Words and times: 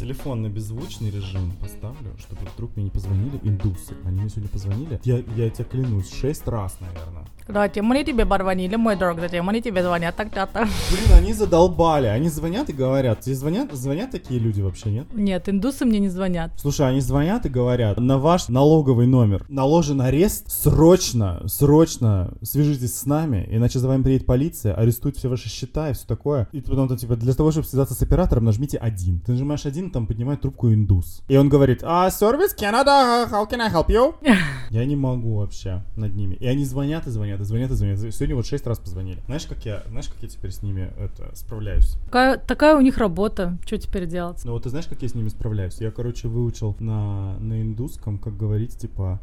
телефон 0.00 0.40
на 0.40 0.48
беззвучный 0.48 1.10
режим 1.10 1.52
поставлю, 1.60 2.16
чтобы 2.18 2.40
вдруг 2.54 2.74
мне 2.74 2.84
не 2.86 2.90
позвонили 2.90 3.38
индусы. 3.42 3.94
Они 4.06 4.22
мне 4.22 4.30
сегодня 4.30 4.48
позвонили. 4.48 4.98
Я, 5.04 5.18
я 5.36 5.50
тебе 5.50 5.66
клянусь, 5.66 6.10
шесть 6.10 6.48
раз, 6.48 6.78
наверное. 6.80 7.26
Да, 7.48 7.68
темы 7.68 8.04
тебе 8.04 8.24
позвонили, 8.24 8.76
мой 8.76 8.96
друг, 8.96 9.16
да 9.20 9.28
темы 9.28 9.60
тебе 9.60 9.82
звонят 9.82 10.14
так 10.14 10.32
часто. 10.32 10.68
Блин, 10.90 11.18
они 11.18 11.32
задолбали. 11.32 12.06
Они 12.06 12.28
звонят 12.28 12.70
и 12.70 12.72
говорят. 12.72 13.20
Тебе 13.20 13.34
звонят, 13.34 13.72
звонят 13.72 14.12
такие 14.12 14.38
люди 14.38 14.60
вообще, 14.60 14.90
нет? 14.90 15.06
Нет, 15.12 15.48
индусы 15.48 15.84
мне 15.84 15.98
не 15.98 16.08
звонят. 16.08 16.52
Слушай, 16.56 16.88
они 16.88 17.00
звонят 17.00 17.46
и 17.46 17.48
говорят, 17.48 17.98
на 17.98 18.18
ваш 18.18 18.48
налоговый 18.48 19.06
номер 19.06 19.44
наложен 19.48 20.00
арест, 20.00 20.50
срочно, 20.50 21.42
срочно 21.46 22.32
свяжитесь 22.42 22.94
с 22.94 23.04
нами, 23.04 23.48
иначе 23.50 23.80
за 23.80 23.88
вами 23.88 24.02
приедет 24.02 24.26
полиция, 24.26 24.74
арестует 24.74 25.16
все 25.16 25.28
ваши 25.28 25.48
счета 25.48 25.90
и 25.90 25.92
все 25.92 26.06
такое. 26.06 26.48
И 26.52 26.60
потом 26.60 26.88
там, 26.88 26.96
типа, 26.96 27.16
для 27.16 27.34
того, 27.34 27.50
чтобы 27.50 27.66
связаться 27.66 27.94
с 27.94 28.02
оператором, 28.02 28.44
нажмите 28.44 28.78
один. 28.78 29.20
Ты 29.20 29.32
нажимаешь 29.32 29.66
один, 29.66 29.89
там 29.90 30.06
поднимает 30.06 30.40
трубку 30.40 30.72
индус. 30.72 31.22
И 31.28 31.36
он 31.36 31.48
говорит, 31.48 31.80
а, 31.82 32.10
сервис 32.10 32.54
Canada, 32.54 33.28
how 33.30 33.48
can 33.48 33.60
I 33.60 33.70
help 33.70 33.88
you? 33.88 34.14
Я 34.70 34.84
не 34.84 34.96
могу 34.96 35.36
вообще 35.36 35.82
над 35.96 36.14
ними. 36.14 36.34
И 36.36 36.46
они 36.46 36.64
звонят 36.64 37.06
и 37.06 37.10
звонят, 37.10 37.40
и 37.40 37.44
звонят 37.44 37.70
и 37.70 37.74
звонят. 37.74 37.98
Сегодня 37.98 38.36
вот 38.36 38.46
шесть 38.46 38.66
раз 38.66 38.78
позвонили. 38.78 39.20
Знаешь, 39.26 39.46
как 39.46 39.64
я, 39.66 39.82
знаешь, 39.88 40.08
как 40.08 40.22
я 40.22 40.28
теперь 40.28 40.52
с 40.52 40.62
ними 40.62 40.92
это, 40.98 41.34
справляюсь? 41.34 41.96
Такая, 42.06 42.38
такая 42.38 42.76
у 42.76 42.80
них 42.80 42.98
работа, 42.98 43.58
что 43.66 43.76
теперь 43.78 44.06
делать? 44.06 44.40
Ну 44.44 44.52
вот 44.52 44.62
ты 44.62 44.70
знаешь, 44.70 44.86
как 44.86 45.02
я 45.02 45.08
с 45.08 45.14
ними 45.14 45.28
справляюсь? 45.28 45.80
Я, 45.80 45.90
короче, 45.90 46.28
выучил 46.28 46.76
на, 46.78 47.38
на 47.38 47.60
индусском, 47.60 48.18
как 48.18 48.36
говорить, 48.36 48.76
типа, 48.76 49.20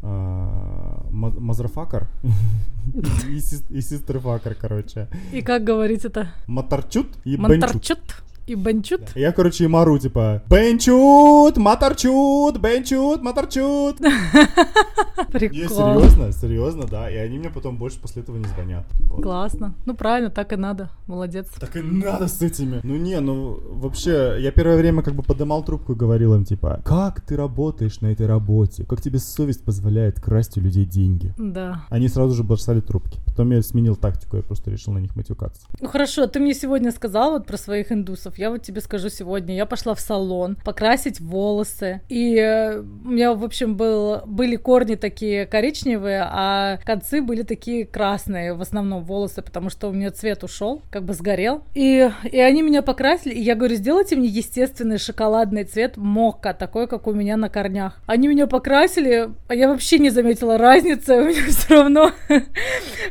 мазрафакар 1.12 2.07
и 3.27 3.40
и 3.70 3.81
систерфакар, 3.81 4.55
короче. 4.55 5.07
И 5.31 5.41
как 5.41 5.63
говорить 5.63 6.05
это? 6.05 6.31
Матарчут 6.48 7.07
и 7.23 7.35
бенчут. 7.35 8.23
И 8.47 8.55
Бенчут? 8.55 9.01
Я, 9.13 9.33
короче, 9.33 9.65
им 9.65 9.75
ору, 9.75 9.99
типа, 9.99 10.41
бенчут, 10.49 11.57
матарчут, 11.57 12.57
бенчут, 12.61 13.21
матарчут. 13.21 13.99
Не, 15.17 15.26
Прикол. 15.26 15.67
серьезно, 15.67 16.31
серьезно, 16.31 16.85
да. 16.87 17.09
И 17.09 17.17
они 17.17 17.39
мне 17.39 17.49
потом 17.49 17.77
больше 17.77 17.99
после 17.99 18.21
этого 18.21 18.37
не 18.37 18.45
звонят. 18.45 18.85
Вот. 19.01 19.21
Классно. 19.21 19.73
Ну 19.85 19.93
правильно, 19.95 20.29
так 20.29 20.54
и 20.54 20.55
надо. 20.55 20.89
Молодец. 21.07 21.48
Так 21.59 21.76
и 21.76 21.81
надо 21.81 22.27
с 22.27 22.41
этими. 22.41 22.79
Ну 22.84 22.95
не, 22.95 23.20
ну 23.20 23.59
вообще, 23.71 24.37
я 24.39 24.51
первое 24.51 24.77
время 24.77 25.01
как 25.01 25.15
бы 25.15 25.23
подымал 25.23 25.63
трубку 25.63 25.93
и 25.93 25.95
говорил 25.95 26.34
им, 26.34 26.45
типа, 26.45 26.82
как 26.85 27.21
ты 27.21 27.35
работаешь 27.35 27.99
на 28.01 28.07
этой 28.07 28.27
работе? 28.27 28.85
Как 28.85 29.01
тебе 29.01 29.20
совесть 29.20 29.63
позволяет 29.65 30.21
красть 30.21 30.57
у 30.57 30.61
людей 30.61 30.85
деньги? 30.85 31.34
Да. 31.37 31.85
Они 31.89 32.07
сразу 32.07 32.34
же 32.34 32.43
бросали 32.43 32.79
трубки. 32.79 33.20
Потом 33.26 33.51
я 33.51 33.61
сменил 33.61 33.95
тактику, 33.95 34.37
я 34.37 34.43
просто 34.43 34.71
решил 34.71 34.93
на 34.93 34.99
них 34.99 35.15
матюкаться. 35.15 35.67
Ну 35.82 35.89
хорошо, 35.89 36.27
ты 36.27 36.39
мне 36.39 36.54
сегодня 36.54 36.91
сказал 36.91 37.32
вот 37.32 37.45
про 37.45 37.57
своих 37.57 37.91
индусов. 37.91 38.37
Я 38.38 38.52
вот 38.52 38.62
тебе 38.62 38.82
скажу 38.82 39.10
сегодня. 39.10 39.55
Я 39.55 39.66
пошла 39.66 39.96
в 39.96 39.99
салон 39.99 40.57
покрасить 40.63 41.20
волосы. 41.20 42.02
И 42.07 42.35
э, 42.35 42.79
у 42.79 43.10
меня, 43.10 43.34
в 43.34 43.44
общем, 43.44 43.76
был, 43.76 44.21
были 44.27 44.55
корни 44.55 44.94
такие 44.96 45.48
коричневые, 45.48 46.21
а 46.29 46.77
концы 46.85 47.21
были 47.21 47.41
такие 47.41 47.85
красные, 47.85 48.54
в 48.54 48.62
основном 48.62 49.04
волосы, 49.04 49.41
потому 49.41 49.71
что 49.71 49.90
у 49.90 49.91
меня 49.91 50.12
цвет 50.12 50.44
ушел, 50.44 50.84
как 50.91 51.04
бы 51.04 51.13
сгорел. 51.13 51.63
И, 51.74 52.10
и 52.32 52.40
они 52.40 52.62
меня 52.62 52.84
покрасили, 52.84 53.34
и 53.34 53.41
я 53.41 53.55
говорю, 53.55 53.76
сделайте 53.76 54.16
мне 54.16 54.27
естественный 54.27 54.99
шоколадный 54.99 55.63
цвет 55.63 55.98
мокка, 55.98 56.54
такой, 56.54 56.88
как 56.88 57.07
у 57.07 57.13
меня 57.13 57.38
на 57.38 57.49
корнях. 57.49 57.99
Они 58.05 58.27
меня 58.27 58.46
покрасили, 58.46 59.32
а 59.48 59.55
я 59.55 59.68
вообще 59.68 59.98
не 59.98 60.12
заметила 60.12 60.60
разницы, 60.60 61.16
у 61.22 61.26
меня 61.26 61.44
все 61.48 61.74
равно 61.74 62.12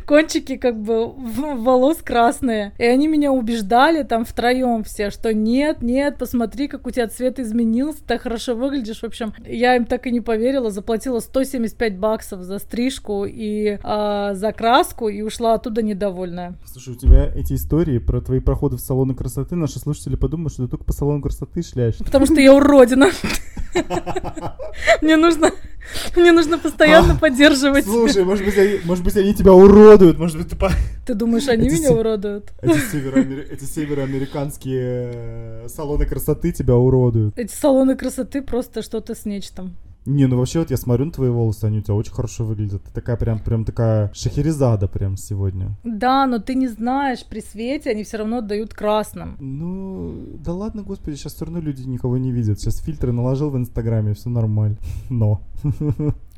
кончики 0.06 0.56
как 0.56 0.80
бы 0.80 1.08
волос 1.08 1.98
красные. 1.98 2.72
И 2.78 2.84
они 2.84 3.08
меня 3.08 3.32
убеждали 3.32 4.04
там 4.04 4.24
втроем 4.24 4.84
все, 4.84 5.10
что 5.16 5.32
нет, 5.32 5.82
нет, 5.82 6.18
посмотри, 6.18 6.68
как 6.68 6.86
у 6.86 6.90
тебя 6.90 7.08
цвет 7.08 7.38
изменился, 7.38 8.00
так 8.06 8.22
хорошо 8.22 8.54
выглядишь. 8.54 9.00
В 9.00 9.04
общем, 9.04 9.32
я 9.46 9.76
им 9.76 9.86
так 9.86 10.06
и 10.06 10.10
не 10.10 10.20
поверила, 10.20 10.70
заплатила 10.70 11.20
175 11.20 11.98
баксов 11.98 12.42
за 12.42 12.58
стрижку 12.58 13.24
и 13.26 13.78
а, 13.82 14.34
за 14.34 14.52
краску 14.52 15.08
и 15.08 15.22
ушла 15.22 15.54
оттуда 15.54 15.82
недовольная. 15.82 16.58
Слушай, 16.66 16.94
у 16.94 16.96
тебя 16.96 17.32
эти 17.34 17.54
истории 17.54 17.98
про 17.98 18.20
твои 18.20 18.40
проходы 18.40 18.76
в 18.76 18.80
салоны 18.80 19.14
красоты, 19.14 19.56
наши 19.56 19.78
слушатели 19.78 20.16
подумают, 20.16 20.52
что 20.52 20.64
ты 20.64 20.70
только 20.70 20.84
по 20.84 20.92
салону 20.92 21.22
красоты 21.22 21.62
шляешь. 21.62 21.96
Потому 21.98 22.26
что 22.26 22.40
я 22.40 22.54
уродина. 22.54 23.10
Мне 25.02 25.16
нужно, 25.16 25.50
мне 26.14 26.32
нужно 26.32 26.58
постоянно 26.58 27.14
А, 27.14 27.16
поддерживать. 27.16 27.84
Слушай, 27.84 28.24
может 28.24 28.44
быть, 28.44 28.56
они, 28.58 28.80
может 28.84 29.04
быть, 29.04 29.16
они 29.16 29.34
тебя 29.34 29.52
уродуют, 29.52 30.18
может 30.18 30.38
быть, 30.38 30.48
ты 30.48 30.56
по... 30.56 30.70
Ты 31.06 31.14
думаешь, 31.14 31.48
они 31.48 31.68
эти 31.68 31.74
меня 31.74 31.92
уродуют? 31.92 32.52
Эти, 32.62 32.78
североамер- 32.92 33.46
эти 33.50 33.64
североамериканские 33.64 35.10
э, 35.14 35.68
салоны 35.68 36.06
красоты 36.06 36.52
тебя 36.52 36.76
уродуют. 36.76 37.38
Эти 37.38 37.52
салоны 37.52 37.96
красоты 37.96 38.42
просто 38.42 38.82
что-то 38.82 39.14
с 39.14 39.24
нечтом. 39.24 39.76
Не, 40.06 40.26
ну 40.26 40.38
вообще 40.38 40.60
вот 40.60 40.70
я 40.70 40.76
смотрю 40.76 41.06
на 41.06 41.12
твои 41.12 41.30
волосы, 41.30 41.64
они 41.64 41.78
у 41.78 41.82
тебя 41.82 41.94
очень 41.94 42.12
хорошо 42.12 42.44
выглядят. 42.44 42.84
Ты 42.84 42.92
такая 42.92 43.16
прям, 43.16 43.40
прям 43.40 43.64
такая 43.64 44.10
шахерезада 44.14 44.86
прям 44.86 45.16
сегодня. 45.16 45.76
Да, 45.82 46.26
но 46.26 46.38
ты 46.38 46.54
не 46.54 46.68
знаешь, 46.68 47.24
при 47.24 47.40
свете 47.40 47.90
они 47.90 48.04
все 48.04 48.18
равно 48.18 48.40
дают 48.40 48.72
красным. 48.72 49.36
Ну, 49.40 50.38
да 50.38 50.52
ладно, 50.52 50.82
господи, 50.82 51.16
сейчас 51.16 51.34
все 51.34 51.44
равно 51.44 51.60
люди 51.60 51.82
никого 51.82 52.16
не 52.18 52.30
видят. 52.30 52.60
Сейчас 52.60 52.78
фильтры 52.78 53.12
наложил 53.12 53.50
в 53.50 53.56
Инстаграме, 53.56 54.14
все 54.14 54.28
нормально. 54.30 54.76
Но. 55.10 55.42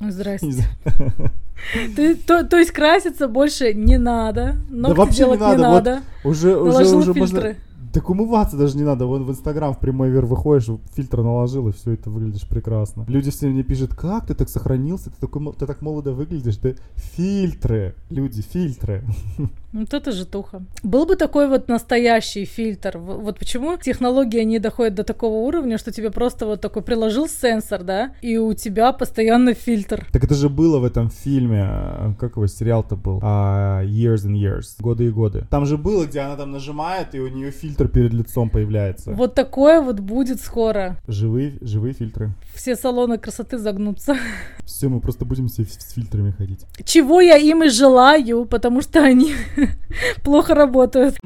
Не 0.01 0.11
Здрасте. 0.11 0.65
Ты, 1.97 2.15
то, 2.15 2.45
то 2.45 2.57
есть 2.57 2.71
краситься 2.71 3.27
больше 3.29 3.75
не 3.75 3.99
надо, 3.99 4.57
ногти 4.71 4.97
вообще 4.97 5.13
не 5.13 5.19
делать 5.19 5.41
не 5.41 5.47
надо, 5.47 5.57
вот 5.57 5.85
надо. 5.85 6.03
Уже, 6.25 6.57
уже, 6.57 6.73
Наложила 6.73 6.99
уже 7.01 7.15
можно... 7.15 7.57
Так 7.93 8.11
умываться 8.11 8.57
даже 8.57 8.77
не 8.77 8.85
надо. 8.85 9.07
Вон 9.07 9.25
в 9.25 9.31
Инстаграм 9.31 9.73
в 9.73 9.79
прямой 9.79 10.11
эфир 10.11 10.27
выходишь, 10.27 10.69
фильтр 10.95 11.23
наложил, 11.23 11.69
и 11.69 11.73
все 11.73 11.93
это 11.93 12.11
выглядишь 12.11 12.47
прекрасно. 12.49 13.05
Люди 13.09 13.31
все 13.31 13.49
мне 13.49 13.63
пишут, 13.63 13.95
как 13.95 14.27
ты 14.27 14.35
так 14.35 14.49
сохранился, 14.49 15.11
ты, 15.11 15.17
такой, 15.21 15.53
ты 15.53 15.67
так 15.67 15.83
молодо 15.83 16.13
выглядишь. 16.13 16.57
Да 16.59 16.71
фильтры, 16.95 17.95
люди, 18.11 18.43
фильтры. 18.43 19.05
Вот 19.73 19.93
это 19.93 20.13
же 20.13 20.25
туха. 20.25 20.63
Был 20.83 21.05
бы 21.05 21.17
такой 21.17 21.47
вот 21.47 21.69
настоящий 21.69 22.47
фильтр. 22.47 22.97
Вот 22.99 23.39
почему 23.39 23.77
технология 23.77 24.45
не 24.45 24.59
доходит 24.59 24.95
до 24.95 25.05
такого 25.05 25.47
уровня, 25.47 25.77
что 25.77 25.93
тебе 25.93 26.11
просто 26.11 26.47
вот 26.47 26.63
такой 26.63 26.83
приложил 26.83 27.29
сенсор, 27.29 27.83
да, 27.83 28.13
и 28.23 28.39
у 28.39 28.55
тебя 28.55 28.93
постоянно 28.93 29.53
фильтр. 29.53 30.07
Так 30.11 30.25
это 30.25 30.35
же 30.35 30.49
было 30.49 30.79
в 30.79 30.85
этом 30.85 31.11
фильме, 31.11 31.67
э, 31.69 32.15
как 32.19 32.37
его 32.37 32.47
сериал-то 32.47 32.97
был? 32.97 33.21
А, 33.23 33.83
years 33.85 34.27
and 34.27 34.37
Years, 34.37 34.81
годы 34.81 35.05
и 35.05 35.11
годы. 35.11 35.47
Там 35.51 35.67
же 35.67 35.77
было, 35.77 36.07
где 36.07 36.21
она 36.21 36.37
там 36.37 36.51
нажимает, 36.51 37.15
и 37.15 37.21
у 37.21 37.29
нее 37.29 37.51
фильтр 37.51 37.89
перед 37.89 38.15
лицом 38.15 38.49
появляется. 38.49 39.13
Вот 39.13 39.35
такое 39.35 39.83
вот 39.83 40.01
будет 40.01 40.41
скоро. 40.41 40.97
Живые, 41.07 41.59
живые 41.61 41.93
фильтры. 41.93 42.31
Все 42.55 42.75
салоны 42.75 43.19
красоты 43.19 43.59
загнутся. 43.59 44.17
Все, 44.65 44.89
мы 44.89 45.01
просто 45.01 45.25
будем 45.25 45.49
все 45.49 45.65
с 45.65 45.93
фильтрами 45.93 46.31
ходить. 46.31 46.61
Чего 46.85 47.21
я 47.21 47.37
им 47.37 47.65
и 47.65 47.69
желаю, 47.69 48.45
потому 48.47 48.83
что 48.83 49.03
они 49.03 49.35
плохо 50.25 50.55
работают. 50.55 51.17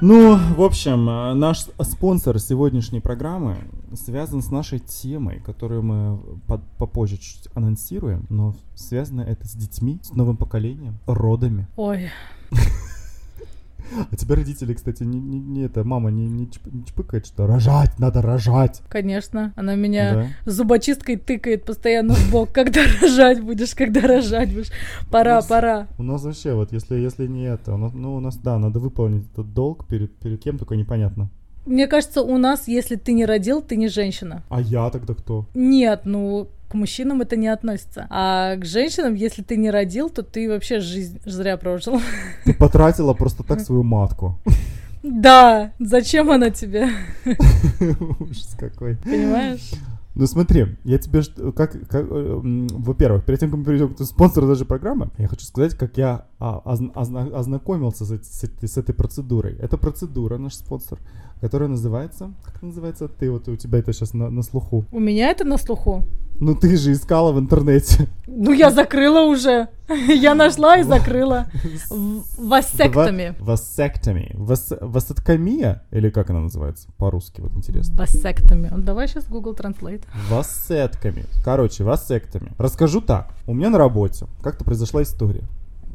Ну, 0.00 0.36
в 0.36 0.62
общем, 0.62 1.08
э, 1.08 1.34
наш 1.34 1.66
спонсор 1.82 2.38
сегодняшней 2.38 3.00
программы 3.00 3.56
связан 3.94 4.42
с 4.42 4.50
нашей 4.50 4.78
темой, 4.78 5.40
которую 5.40 5.82
мы 5.82 6.18
под- 6.46 6.62
попозже 6.78 7.16
чуть 7.16 7.48
анонсируем, 7.54 8.24
но 8.28 8.54
связано 8.76 9.22
это 9.22 9.48
с 9.48 9.54
детьми, 9.54 9.98
с 10.04 10.12
новым 10.12 10.36
поколением, 10.36 10.98
родами. 11.06 11.66
Ой, 11.76 12.10
А 14.10 14.16
тебя 14.16 14.36
родители, 14.36 14.74
кстати, 14.74 15.02
не, 15.02 15.18
не- 15.18 15.40
не 15.40 15.62
это, 15.62 15.84
мама 15.84 16.10
не, 16.10 16.26
не, 16.28 16.44
чп- 16.46 16.70
не 16.72 16.84
чпыкает, 16.84 17.26
что 17.26 17.46
рожать, 17.46 17.98
надо 17.98 18.22
рожать. 18.22 18.82
конечно, 18.88 19.52
она 19.56 19.74
меня 19.74 20.14
Да? 20.44 20.52
зубочисткой 20.52 21.16
тыкает 21.16 21.64
постоянно 21.64 22.14
в 22.14 22.30
бок. 22.30 22.50
Когда 22.52 22.80
рожать 23.00 23.40
будешь, 23.42 23.74
когда 23.74 24.00
рожать 24.00 24.52
будешь. 24.52 24.70
Пора, 25.10 25.36
Нас- 25.36 25.46
пора. 25.46 25.86
У 25.98 26.02
нас 26.02 26.22
вообще, 26.24 26.54
вот 26.54 26.72
если, 26.72 26.96
если 26.96 27.26
не 27.26 27.44
это, 27.44 27.74
у 27.74 27.76
нас, 27.78 27.92
ну, 27.94 28.14
у 28.16 28.20
нас, 28.20 28.36
да, 28.36 28.58
надо 28.58 28.78
выполнить 28.80 29.24
этот 29.32 29.52
долг 29.54 29.86
перед, 29.86 30.14
перед 30.16 30.42
кем, 30.42 30.58
только 30.58 30.76
непонятно. 30.76 31.30
Мне 31.66 31.86
кажется, 31.86 32.22
у 32.22 32.38
нас, 32.38 32.66
если 32.68 32.96
ты 32.96 33.12
не 33.12 33.26
родил, 33.26 33.60
ты 33.60 33.76
не 33.76 33.88
женщина. 33.88 34.42
А 34.48 34.60
я 34.60 34.88
тогда 34.90 35.12
кто? 35.14 35.46
Нет, 35.54 36.02
ну, 36.04 36.48
к 36.68 36.74
мужчинам 36.74 37.20
это 37.22 37.36
не 37.36 37.48
относится. 37.48 38.06
А 38.10 38.56
к 38.56 38.64
женщинам, 38.64 39.14
если 39.14 39.42
ты 39.42 39.56
не 39.56 39.70
родил, 39.70 40.10
то 40.10 40.22
ты 40.22 40.48
вообще 40.48 40.80
жизнь 40.80 41.18
зря 41.24 41.56
прожил. 41.56 42.00
Ты 42.44 42.54
потратила 42.54 43.14
просто 43.14 43.42
так 43.42 43.60
свою 43.66 43.82
матку. 43.82 44.38
Да, 45.02 45.72
зачем 45.78 46.30
она 46.30 46.50
тебе? 46.50 46.88
Ужас 48.20 48.54
какой. 48.58 48.96
Понимаешь? 48.96 49.70
Ну 50.14 50.26
смотри, 50.26 50.76
я 50.82 50.98
тебе, 50.98 51.22
как, 51.52 51.72
как, 51.88 52.06
э, 52.10 52.40
во-первых, 52.72 53.24
перед 53.24 53.38
тем, 53.38 53.50
как 53.50 53.60
мы 53.60 53.64
перейдем 53.64 53.94
к 53.94 54.02
спонсору 54.02 54.48
даже 54.48 54.64
программы, 54.64 55.10
я 55.16 55.28
хочу 55.28 55.44
сказать, 55.44 55.74
как 55.74 55.96
я 55.96 56.26
а, 56.40 56.60
озна- 56.64 56.92
озна- 56.94 57.32
ознакомился 57.38 58.04
с, 58.04 58.10
с 58.24 58.42
этой- 58.44 58.68
с 58.68 58.76
этой 58.76 58.94
процедурой. 58.96 59.56
Это 59.60 59.76
процедура, 59.76 60.36
наш 60.36 60.54
спонсор, 60.54 60.98
которая 61.40 61.68
называется, 61.68 62.32
как 62.44 62.60
называется, 62.62 63.06
ты 63.06 63.30
вот 63.30 63.46
у 63.48 63.54
тебя 63.54 63.78
это 63.78 63.92
сейчас 63.92 64.12
на, 64.12 64.28
на 64.28 64.42
слуху. 64.42 64.84
У 64.90 64.98
меня 64.98 65.30
это 65.30 65.44
на 65.44 65.56
слуху. 65.56 66.02
Ну 66.40 66.54
ты 66.54 66.76
же 66.76 66.92
искала 66.92 67.32
в 67.32 67.38
интернете. 67.38 68.06
Ну 68.26 68.52
я 68.52 68.70
закрыла 68.70 69.22
уже. 69.22 69.68
Я 70.08 70.34
нашла 70.34 70.76
и 70.78 70.82
закрыла. 70.82 71.46
Васектами. 72.38 73.34
Васектами. 73.40 74.34
Васеткомия? 74.34 75.82
Или 75.90 76.10
как 76.10 76.30
она 76.30 76.40
называется 76.40 76.88
по-русски? 76.98 77.40
Вот 77.40 77.52
интересно. 77.56 77.96
Васектами. 77.96 78.70
Давай 78.76 79.08
сейчас 79.08 79.26
Google 79.28 79.54
Translate. 79.54 80.04
Васетками. 80.28 81.24
Короче, 81.42 81.84
васектами. 81.84 82.52
Расскажу 82.58 83.00
так. 83.00 83.30
У 83.46 83.54
меня 83.54 83.70
на 83.70 83.78
работе 83.78 84.26
как-то 84.42 84.64
произошла 84.64 85.02
история. 85.02 85.44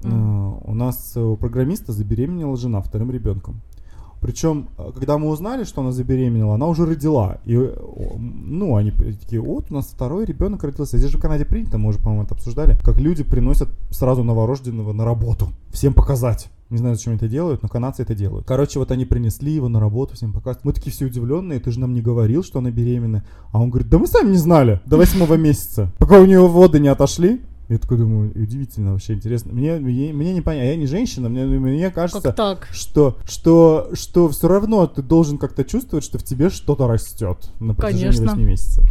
Mm. 0.02 0.62
У 0.66 0.74
нас 0.74 1.16
у 1.16 1.38
программиста 1.38 1.94
забеременела 1.94 2.58
жена 2.58 2.82
вторым 2.82 3.12
ребенком. 3.12 3.62
Причем, 4.24 4.70
э, 4.78 4.92
когда 4.96 5.18
мы 5.18 5.28
узнали, 5.28 5.66
что 5.66 5.82
она 5.82 5.92
забеременела, 5.92 6.56
она 6.56 6.68
уже 6.68 6.86
родила. 6.86 7.40
И, 7.44 7.56
ну, 8.18 8.78
они 8.78 8.92
такие, 8.92 9.42
вот, 9.42 9.66
у 9.70 9.74
нас 9.74 9.88
второй 9.88 10.24
ребенок 10.24 10.64
родился. 10.64 10.98
Здесь 10.98 11.12
же 11.12 11.18
в 11.18 11.22
Канаде 11.22 11.44
принято, 11.44 11.78
мы 11.78 11.90
уже, 11.90 12.00
по-моему, 12.00 12.24
это 12.24 12.34
обсуждали, 12.34 12.78
как 12.82 12.98
люди 13.00 13.22
приносят 13.22 13.68
сразу 13.90 14.24
новорожденного 14.24 14.94
на 14.94 15.04
работу. 15.04 15.50
Всем 15.74 15.94
показать. 15.94 16.48
Не 16.70 16.78
знаю, 16.78 16.96
зачем 16.96 17.16
это 17.16 17.28
делают, 17.28 17.64
но 17.64 17.68
канадцы 17.68 18.02
это 18.02 18.16
делают. 18.16 18.48
Короче, 18.48 18.80
вот 18.80 18.92
они 18.92 19.04
принесли 19.04 19.52
его 19.52 19.68
на 19.68 19.82
работу, 19.82 20.16
всем 20.16 20.32
показывают. 20.32 20.64
Мы 20.64 20.72
такие 20.72 20.94
все 20.94 21.06
удивленные, 21.06 21.60
ты 21.60 21.72
же 21.72 21.82
нам 21.82 21.94
не 21.94 22.02
говорил, 22.02 22.44
что 22.44 22.60
она 22.60 22.72
беременна. 22.72 23.26
А 23.52 23.62
он 23.62 23.72
говорит, 23.72 23.90
да 23.90 24.00
мы 24.00 24.08
сами 24.08 24.32
не 24.32 24.38
знали 24.38 24.80
до 24.86 24.96
восьмого 24.96 25.34
месяца. 25.34 25.92
Пока 26.00 26.18
у 26.20 26.26
нее 26.26 26.48
воды 26.48 26.80
не 26.80 26.88
отошли, 26.88 27.42
я 27.74 27.80
такой 27.80 27.98
думаю, 27.98 28.32
удивительно, 28.36 28.92
вообще 28.92 29.14
интересно. 29.14 29.52
Мне, 29.54 29.76
мне, 29.76 30.14
мне 30.14 30.34
не 30.34 30.42
понятно, 30.42 30.68
я 30.68 30.76
не 30.76 30.86
женщина, 30.86 31.28
мне, 31.30 31.46
мне 31.46 31.90
кажется, 31.90 32.32
так? 32.32 32.68
что 32.72 33.18
что 33.26 33.90
что 33.94 34.30
все 34.30 34.48
равно 34.48 34.86
ты 34.88 35.02
должен 35.02 35.38
как-то 35.38 35.64
чувствовать, 35.64 36.06
что 36.06 36.20
в 36.20 36.24
тебе 36.24 36.50
что-то 36.50 36.88
растет 36.88 37.50
на 37.60 37.74
протяжении 37.74 38.18
Конечно. 38.18 38.36
8 38.36 38.44
месяцев. 38.44 38.86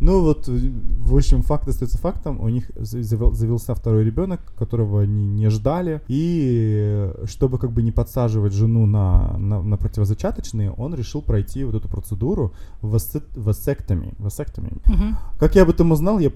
Ну 0.00 0.22
вот, 0.22 0.46
в 0.46 1.16
общем, 1.16 1.42
факт 1.42 1.68
остается 1.68 1.98
фактом. 1.98 2.40
У 2.40 2.48
них 2.48 2.70
завелся 2.76 3.74
второй 3.74 4.04
ребенок, 4.04 4.40
которого 4.56 5.02
они 5.02 5.26
не 5.26 5.48
ждали. 5.50 6.02
И 6.08 7.10
чтобы 7.24 7.58
как 7.58 7.72
бы 7.72 7.82
не 7.82 7.90
подсаживать 7.90 8.52
жену 8.52 8.86
на, 8.86 9.36
на, 9.38 9.62
на 9.62 9.76
противозачаточные, 9.76 10.70
он 10.70 10.94
решил 10.94 11.20
пройти 11.22 11.64
вот 11.64 11.74
эту 11.74 11.88
процедуру 11.88 12.52
васектоми. 12.80 14.14
васектоми. 14.18 14.72
Угу. 14.86 15.16
Как 15.38 15.56
я 15.56 15.62
об 15.62 15.70
этом 15.70 15.90
узнал, 15.90 16.18
я... 16.20 16.30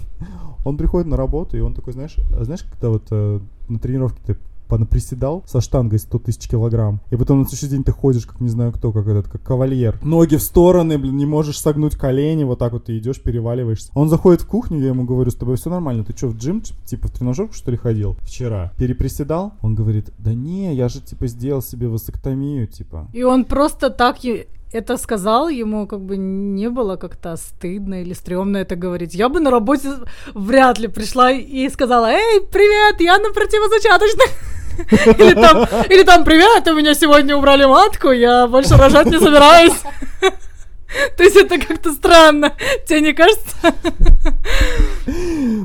он 0.64 0.76
приходит 0.78 1.06
на 1.06 1.16
работу, 1.16 1.56
и 1.56 1.60
он 1.60 1.74
такой, 1.74 1.92
знаешь, 1.92 2.16
знаешь, 2.40 2.62
когда 2.62 2.88
вот 2.88 3.06
э, 3.10 3.40
на 3.68 3.78
тренировке 3.78 4.20
ты 4.24 4.36
приседал 4.68 5.44
со 5.46 5.60
штангой 5.60 5.98
100 5.98 6.18
тысяч 6.18 6.48
килограмм, 6.48 7.00
и 7.10 7.16
потом 7.16 7.40
на 7.40 7.44
следующий 7.46 7.68
день 7.68 7.84
ты 7.84 7.92
ходишь, 7.92 8.26
как 8.26 8.40
не 8.40 8.48
знаю 8.48 8.72
кто, 8.72 8.92
как 8.92 9.06
этот, 9.06 9.28
как 9.28 9.42
кавальер. 9.42 9.98
Ноги 10.02 10.36
в 10.36 10.42
стороны, 10.42 10.98
блин, 10.98 11.16
не 11.16 11.26
можешь 11.26 11.58
согнуть 11.58 11.96
колени, 11.96 12.44
вот 12.44 12.58
так 12.58 12.72
вот 12.72 12.86
ты 12.86 12.98
идешь, 12.98 13.20
переваливаешься. 13.20 13.90
Он 13.94 14.08
заходит 14.08 14.42
в 14.42 14.46
кухню, 14.46 14.80
я 14.80 14.88
ему 14.88 15.04
говорю, 15.04 15.30
с 15.30 15.34
тобой 15.34 15.56
все 15.56 15.70
нормально, 15.70 16.04
ты 16.04 16.16
что, 16.16 16.28
в 16.28 16.36
джим, 16.36 16.62
типа 16.84 17.08
в 17.08 17.12
тренажерку, 17.12 17.54
что 17.54 17.70
ли, 17.70 17.76
ходил 17.76 18.16
вчера? 18.22 18.72
Переприседал? 18.78 19.52
Он 19.62 19.74
говорит, 19.74 20.10
да 20.18 20.34
не, 20.34 20.74
я 20.74 20.88
же, 20.88 21.00
типа, 21.00 21.26
сделал 21.26 21.62
себе 21.62 21.88
васоктомию, 21.88 22.66
типа. 22.66 23.08
И 23.12 23.22
он 23.22 23.44
просто 23.44 23.90
так 23.90 24.24
это 24.74 24.96
сказал, 24.96 25.48
ему 25.48 25.86
как 25.86 26.00
бы 26.00 26.16
не 26.16 26.68
было 26.68 26.96
как-то 26.96 27.36
стыдно 27.36 28.02
или 28.02 28.12
стрёмно 28.14 28.58
это 28.58 28.74
говорить. 28.76 29.14
Я 29.14 29.28
бы 29.28 29.40
на 29.40 29.50
работе 29.50 29.88
вряд 30.34 30.78
ли 30.78 30.88
пришла 30.88 31.30
и 31.30 31.68
сказала, 31.68 32.06
эй, 32.10 32.40
привет, 32.40 33.00
я 33.00 33.18
на 33.18 33.32
противозачаточных. 33.32 34.28
Или 35.20 35.34
там, 35.34 35.68
или 35.88 36.02
там, 36.02 36.24
привет, 36.24 36.66
у 36.66 36.74
меня 36.74 36.94
сегодня 36.94 37.36
убрали 37.36 37.64
матку, 37.64 38.10
я 38.10 38.48
больше 38.48 38.76
рожать 38.76 39.06
не 39.06 39.20
собираюсь. 39.20 39.80
То 41.16 41.22
есть 41.22 41.36
это 41.36 41.58
как-то 41.58 41.92
странно, 41.92 42.52
тебе 42.86 43.00
не 43.00 43.12
кажется? 43.12 43.74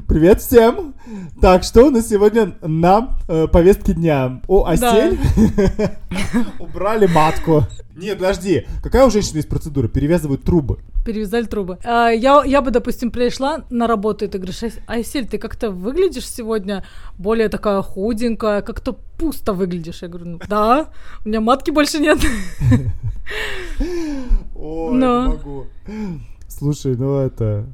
Привет 0.07 0.41
всем! 0.41 0.93
Так, 1.41 1.63
что 1.63 1.85
у 1.85 1.89
нас 1.89 2.07
сегодня 2.07 2.55
на 2.61 3.17
э, 3.27 3.47
повестке 3.47 3.93
дня? 3.93 4.41
О, 4.47 4.65
осель? 4.65 5.17
Убрали 6.59 7.07
матку. 7.07 7.65
Нет, 7.95 8.17
подожди. 8.17 8.65
Какая 8.81 9.05
у 9.05 9.09
женщины 9.09 9.37
есть 9.37 9.49
процедура? 9.49 9.87
Перевязывают 9.87 10.43
трубы. 10.43 10.79
Перевязали 11.05 11.45
трубы. 11.45 11.79
А, 11.83 12.09
я, 12.09 12.43
я 12.45 12.61
бы, 12.61 12.71
допустим, 12.71 13.11
пришла 13.11 13.65
на 13.69 13.87
работу, 13.87 14.25
и 14.25 14.27
ты 14.27 14.37
говоришь, 14.37 14.61
Айсель, 14.87 15.27
ты 15.27 15.37
как-то 15.37 15.71
выглядишь 15.71 16.29
сегодня 16.29 16.85
более 17.17 17.49
такая 17.49 17.81
худенькая, 17.81 18.61
как-то 18.61 18.93
пусто 19.17 19.53
выглядишь. 19.53 20.01
Я 20.01 20.07
говорю, 20.07 20.31
ну 20.31 20.39
да, 20.47 20.89
у 21.25 21.29
меня 21.29 21.41
матки 21.41 21.71
больше 21.71 21.99
нет. 21.99 22.19
Ой, 24.59 24.97
не 24.97 25.27
могу. 25.27 25.65
Слушай, 26.47 26.97
ну 26.97 27.19
это... 27.19 27.67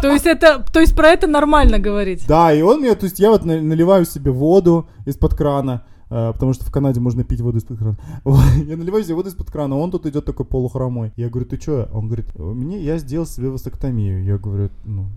То 0.00 0.10
есть 0.10 0.24
это, 0.24 0.64
то 0.72 0.80
есть 0.80 0.96
про 0.96 1.08
это 1.08 1.26
нормально 1.26 1.78
говорить? 1.78 2.26
Да, 2.26 2.52
и 2.52 2.62
он 2.62 2.80
мне, 2.80 2.94
то 2.94 3.04
есть 3.04 3.18
я 3.18 3.30
вот 3.30 3.44
наливаю 3.44 4.04
себе 4.06 4.30
воду 4.30 4.88
из-под 5.04 5.34
крана, 5.34 5.84
а, 6.08 6.32
потому 6.32 6.54
что 6.54 6.64
в 6.64 6.70
Канаде 6.70 7.00
можно 7.00 7.24
пить 7.24 7.40
воду 7.40 7.58
из-под 7.58 7.78
крана. 7.78 7.98
я 8.66 8.76
наливаю 8.76 9.04
себе 9.04 9.16
воду 9.16 9.28
из-под 9.28 9.50
крана, 9.50 9.76
он 9.76 9.90
тут 9.90 10.06
идет 10.06 10.24
такой 10.24 10.46
полухромой. 10.46 11.12
Я 11.16 11.28
говорю, 11.28 11.48
ты 11.48 11.60
что? 11.60 11.90
Он 11.92 12.06
говорит, 12.06 12.26
мне 12.38 12.80
я 12.80 12.98
сделал 12.98 13.26
себе 13.26 13.50
васоктомию. 13.50 14.24
Я 14.24 14.38
говорю, 14.38 14.70
ну, 14.84 15.08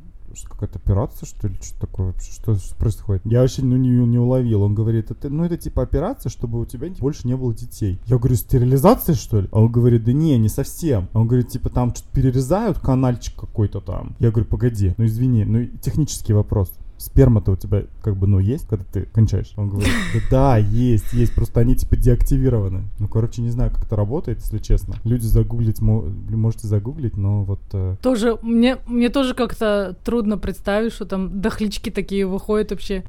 какая-то 0.43 0.79
операция, 0.79 1.25
что 1.25 1.47
ли, 1.47 1.55
что 1.61 1.79
такое 1.79 2.07
вообще, 2.07 2.31
что, 2.31 2.57
происходит? 2.77 3.21
Я 3.25 3.41
вообще 3.41 3.63
ну, 3.63 3.77
не, 3.77 3.89
не 3.89 4.17
уловил. 4.17 4.63
Он 4.63 4.75
говорит, 4.75 5.11
это, 5.11 5.29
ну 5.29 5.43
это 5.45 5.57
типа 5.57 5.83
операция, 5.83 6.29
чтобы 6.29 6.59
у 6.59 6.65
тебя 6.65 6.89
больше 6.99 7.27
не 7.27 7.35
было 7.35 7.53
детей. 7.53 7.99
Я 8.05 8.17
говорю, 8.17 8.35
стерилизация, 8.35 9.15
что 9.15 9.41
ли? 9.41 9.49
А 9.51 9.61
он 9.61 9.71
говорит, 9.71 10.03
да 10.03 10.13
не, 10.13 10.37
не 10.37 10.49
совсем. 10.49 11.09
А 11.13 11.19
он 11.19 11.27
говорит, 11.27 11.49
типа 11.49 11.69
там 11.69 11.93
что-то 11.93 12.09
перерезают, 12.13 12.79
канальчик 12.79 13.35
какой-то 13.35 13.81
там. 13.81 14.15
Я 14.19 14.31
говорю, 14.31 14.49
погоди, 14.49 14.93
ну 14.97 15.05
извини, 15.05 15.45
ну 15.45 15.65
технический 15.81 16.33
вопрос 16.33 16.71
сперма-то 16.97 17.51
у 17.51 17.55
тебя 17.55 17.83
как 18.01 18.15
бы, 18.15 18.27
ну, 18.27 18.39
есть, 18.39 18.67
когда 18.67 18.85
ты 18.85 19.03
кончаешь? 19.03 19.53
Он 19.57 19.69
говорит, 19.69 19.91
да, 20.13 20.21
да, 20.29 20.57
есть, 20.57 21.13
есть, 21.13 21.33
просто 21.33 21.59
они 21.59 21.75
типа 21.75 21.95
деактивированы. 21.95 22.83
Ну, 22.99 23.07
короче, 23.07 23.41
не 23.41 23.49
знаю, 23.49 23.71
как 23.71 23.85
это 23.85 23.95
работает, 23.95 24.39
если 24.39 24.59
честно. 24.59 24.95
Люди 25.03 25.25
загуглить, 25.25 25.81
можете 25.81 26.67
загуглить, 26.67 27.17
но 27.17 27.43
вот... 27.43 27.61
Э... 27.73 27.95
Тоже, 28.01 28.37
мне, 28.41 28.77
мне 28.87 29.09
тоже 29.09 29.33
как-то 29.33 29.95
трудно 30.03 30.37
представить, 30.37 30.93
что 30.93 31.05
там 31.05 31.41
дохлички 31.41 31.89
такие 31.89 32.25
выходят 32.25 32.71
вообще. 32.71 33.03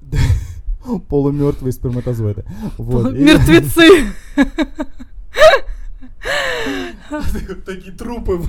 Полумертвые 1.08 1.72
сперматозоиды. 1.72 2.44
Вот. 2.78 3.12
Мертвецы! 3.12 4.12
Такие 7.66 7.92
трупы. 7.92 8.40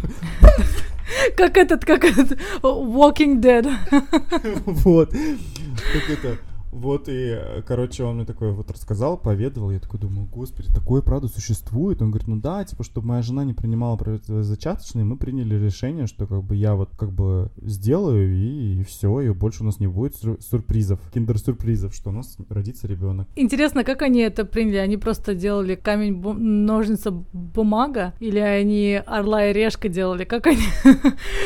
Как 1.36 1.58
этот, 1.58 1.86
как 1.86 2.04
этот 2.04 2.40
Walking 2.62 3.40
Dead. 3.40 3.68
Вот. 4.66 5.12
Как 5.12 6.10
это 6.10 6.38
вот 6.78 7.06
и, 7.08 7.38
короче, 7.68 8.04
он 8.04 8.16
мне 8.18 8.26
такой 8.26 8.52
вот 8.52 8.72
рассказал, 8.72 9.18
поведал, 9.18 9.72
я 9.72 9.80
такой 9.80 10.00
думаю, 10.00 10.28
господи, 10.28 10.70
такое 10.74 11.02
правда 11.02 11.28
сюсуществует? 11.28 12.02
Он 12.02 12.12
говорит, 12.12 12.28
ну 12.28 12.38
да, 12.38 12.64
типа, 12.64 12.84
чтобы 12.84 13.08
моя 13.08 13.22
жена 13.22 13.44
не 13.44 13.54
принимала 13.54 13.98
зачаточные, 14.28 15.04
мы 15.06 15.18
приняли 15.18 15.56
решение, 15.56 16.08
что 16.08 16.28
как 16.28 16.44
бы 16.44 16.56
я 16.56 16.76
вот 16.76 16.90
как 16.98 17.12
бы 17.12 17.52
сделаю 17.62 18.34
и, 18.34 18.80
и 18.80 18.84
все, 18.84 19.22
и 19.22 19.30
больше 19.30 19.64
у 19.64 19.66
нас 19.66 19.80
не 19.80 19.88
будет 19.88 20.16
сюрпризов, 20.16 21.00
киндер-сюрпризов, 21.14 21.94
что 21.94 22.10
у 22.10 22.14
нас 22.14 22.38
родится 22.50 22.88
ребенок. 22.88 23.28
Интересно, 23.36 23.84
как 23.84 24.02
они 24.02 24.20
это 24.22 24.46
приняли? 24.46 24.78
Они 24.78 24.98
просто 24.98 25.36
делали 25.36 25.76
камень, 25.76 26.14
бу- 26.22 26.34
ножницы, 26.38 27.12
бумага? 27.12 28.14
Или 28.20 28.40
они 28.40 29.02
орла 29.06 29.48
и 29.48 29.54
решка 29.54 29.90
делали? 29.90 30.24
Как 30.26 30.48
они? 30.48 30.62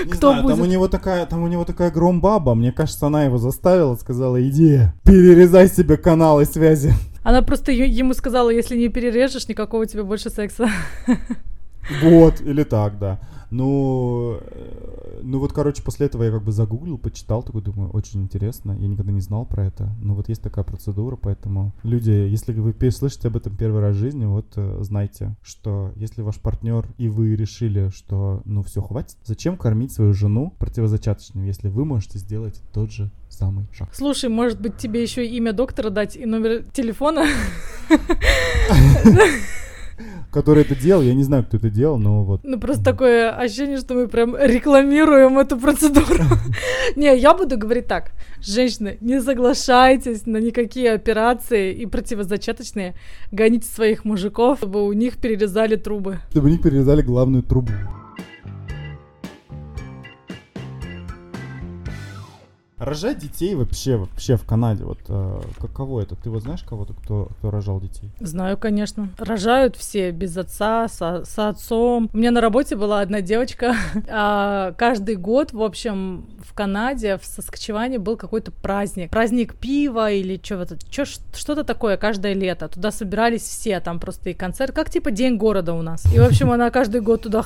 Не 0.05 0.11
Кто 0.11 0.29
знаю, 0.29 0.43
будет? 0.43 0.55
там 0.55 0.65
у 0.65 0.69
него 0.69 0.87
такая, 0.87 1.25
там 1.25 1.43
у 1.43 1.47
него 1.47 1.65
такая 1.65 1.91
громбаба, 1.91 2.55
мне 2.55 2.71
кажется, 2.71 3.07
она 3.07 3.23
его 3.23 3.37
заставила, 3.37 3.95
сказала, 3.95 4.41
иди, 4.41 4.79
перерезай 5.21 5.67
себе 5.67 5.97
каналы 5.97 6.45
связи. 6.45 6.93
Она 7.23 7.41
просто 7.43 7.71
ему 7.71 8.13
сказала, 8.13 8.49
если 8.49 8.75
не 8.75 8.89
перережешь, 8.89 9.47
никакого 9.47 9.85
тебе 9.85 10.03
больше 10.03 10.29
секса. 10.29 10.67
Вот, 12.01 12.41
или 12.41 12.63
так, 12.63 12.97
да. 12.99 13.19
Ну, 13.51 14.39
э, 14.39 15.19
ну 15.23 15.39
вот, 15.39 15.51
короче, 15.51 15.83
после 15.83 16.07
этого 16.07 16.23
я 16.23 16.31
как 16.31 16.43
бы 16.43 16.51
загуглил, 16.51 16.97
почитал, 16.97 17.43
такой 17.43 17.61
думаю, 17.61 17.91
очень 17.91 18.21
интересно. 18.21 18.71
Я 18.79 18.87
никогда 18.87 19.11
не 19.11 19.19
знал 19.19 19.45
про 19.45 19.65
это. 19.65 19.93
Но 20.01 20.15
вот 20.15 20.29
есть 20.29 20.41
такая 20.41 20.63
процедура, 20.63 21.17
поэтому 21.17 21.73
люди, 21.83 22.11
если 22.11 22.53
вы 22.53 22.73
слышите 22.91 23.27
об 23.27 23.37
этом 23.37 23.55
первый 23.55 23.81
раз 23.81 23.95
в 23.95 23.99
жизни, 23.99 24.25
вот 24.25 24.53
э, 24.55 24.77
знайте, 24.81 25.35
что 25.43 25.91
если 25.95 26.21
ваш 26.21 26.37
партнер 26.37 26.87
и 26.97 27.09
вы 27.09 27.35
решили, 27.35 27.89
что 27.89 28.41
ну 28.45 28.63
все, 28.63 28.81
хватит, 28.81 29.17
зачем 29.25 29.57
кормить 29.57 29.91
свою 29.91 30.13
жену 30.13 30.53
противозачаточным, 30.57 31.45
если 31.45 31.67
вы 31.67 31.83
можете 31.83 32.19
сделать 32.19 32.61
тот 32.73 32.91
же 32.91 33.11
самый 33.29 33.67
шаг. 33.73 33.89
Слушай, 33.93 34.29
может 34.29 34.61
быть, 34.61 34.77
тебе 34.77 35.01
еще 35.01 35.25
имя 35.25 35.51
доктора 35.51 35.89
дать 35.89 36.15
и 36.15 36.25
номер 36.25 36.63
телефона? 36.73 37.25
который 40.31 40.63
это 40.63 40.75
делал. 40.75 41.01
Я 41.01 41.13
не 41.13 41.23
знаю, 41.23 41.43
кто 41.43 41.57
это 41.57 41.69
делал, 41.69 41.97
но 41.97 42.23
вот. 42.23 42.41
Ну, 42.43 42.59
просто 42.59 42.83
такое 42.83 43.31
ощущение, 43.31 43.77
что 43.77 43.93
мы 43.93 44.07
прям 44.07 44.35
рекламируем 44.35 45.37
эту 45.37 45.57
процедуру. 45.57 46.23
Не, 46.95 47.17
я 47.17 47.33
буду 47.33 47.57
говорить 47.57 47.87
так. 47.87 48.11
Женщины, 48.41 48.97
не 49.01 49.21
соглашайтесь 49.21 50.25
на 50.25 50.37
никакие 50.37 50.93
операции 50.93 51.73
и 51.73 51.85
противозачаточные. 51.85 52.95
Гоните 53.31 53.67
своих 53.67 54.05
мужиков, 54.05 54.57
чтобы 54.57 54.85
у 54.85 54.93
них 54.93 55.17
перерезали 55.17 55.75
трубы. 55.75 56.19
Чтобы 56.31 56.47
у 56.47 56.51
них 56.51 56.61
перерезали 56.61 57.01
главную 57.01 57.43
трубу. 57.43 57.71
Рожать 62.81 63.19
детей 63.19 63.53
вообще, 63.53 63.95
вообще 63.95 64.37
в 64.37 64.43
Канаде, 64.43 64.83
вот 64.83 64.97
э, 65.07 65.41
каково 65.59 66.01
это? 66.01 66.15
Ты 66.15 66.31
вот 66.31 66.41
знаешь 66.41 66.63
кого-то, 66.63 66.93
кто, 66.93 67.27
кто 67.37 67.51
рожал 67.51 67.79
детей? 67.79 68.09
Знаю, 68.19 68.57
конечно. 68.57 69.09
Рожают 69.19 69.75
все 69.75 70.09
без 70.09 70.35
отца, 70.35 70.87
со, 70.87 71.23
с 71.23 71.37
отцом. 71.37 72.09
У 72.11 72.17
меня 72.17 72.31
на 72.31 72.41
работе 72.41 72.75
была 72.75 73.01
одна 73.01 73.21
девочка. 73.21 73.75
а, 74.09 74.73
каждый 74.79 75.15
год, 75.15 75.53
в 75.53 75.61
общем, 75.61 76.25
в 76.43 76.55
Канаде, 76.55 77.19
в 77.19 77.25
Соскочеване 77.25 77.99
был 77.99 78.17
какой-то 78.17 78.51
праздник. 78.51 79.11
Праздник 79.11 79.53
пива 79.53 80.11
или 80.11 80.41
что-то, 80.43 80.75
что-то 81.33 81.63
такое 81.63 81.97
каждое 81.97 82.33
лето. 82.33 82.67
Туда 82.67 82.89
собирались 82.89 83.43
все, 83.43 83.79
там 83.79 83.99
просто 83.99 84.31
и 84.31 84.33
концерт, 84.33 84.73
как 84.73 84.89
типа 84.89 85.11
День 85.11 85.37
города 85.37 85.75
у 85.75 85.83
нас. 85.83 86.03
И, 86.11 86.17
в 86.17 86.23
общем, 86.23 86.49
она 86.51 86.71
каждый 86.71 87.01
год 87.01 87.21
туда 87.21 87.43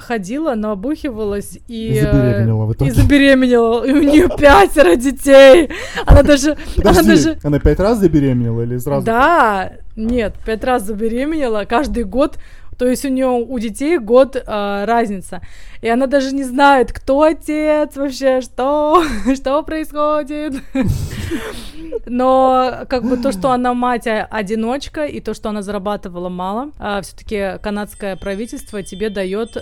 ходила, 0.00 0.54
набухивалась 0.54 1.58
и... 1.68 1.88
И 1.88 2.00
забеременела 2.00 2.66
в 2.66 2.72
итоге. 2.72 2.90
И 2.90 2.94
забеременела. 2.94 3.84
И 3.84 3.92
у 3.92 4.02
нее 4.02 4.28
пятеро 4.28 4.96
детей. 4.96 5.70
Она 6.06 6.22
даже... 6.22 6.56
Подожди, 6.76 7.00
она, 7.00 7.02
даже... 7.02 7.38
она 7.42 7.58
пять 7.58 7.80
раз 7.80 7.98
забеременела 7.98 8.62
или 8.62 8.78
сразу? 8.78 9.04
Да, 9.04 9.72
нет, 9.96 10.34
пять 10.44 10.64
раз 10.64 10.84
забеременела. 10.84 11.64
Каждый 11.64 12.04
год 12.04 12.38
то 12.80 12.88
есть 12.88 13.04
у 13.04 13.08
нее 13.08 13.26
у 13.26 13.58
детей 13.58 13.98
год 13.98 14.36
э, 14.36 14.84
разница. 14.86 15.42
И 15.82 15.88
она 15.90 16.06
даже 16.06 16.34
не 16.34 16.44
знает, 16.44 16.94
кто 16.94 17.20
отец 17.20 17.94
вообще, 17.94 18.40
что, 18.40 19.04
что 19.34 19.62
происходит. 19.62 20.54
Но 22.06 22.86
как 22.88 23.04
бы 23.04 23.18
то, 23.18 23.32
что 23.32 23.50
она 23.50 23.74
мать 23.74 24.06
одиночка, 24.06 25.04
и 25.04 25.20
то, 25.20 25.34
что 25.34 25.50
она 25.50 25.60
зарабатывала 25.60 26.30
мало, 26.30 26.70
э, 26.78 27.02
все-таки 27.02 27.62
канадское 27.62 28.16
правительство 28.16 28.82
тебе 28.82 29.10
дает 29.10 29.58
э, 29.58 29.60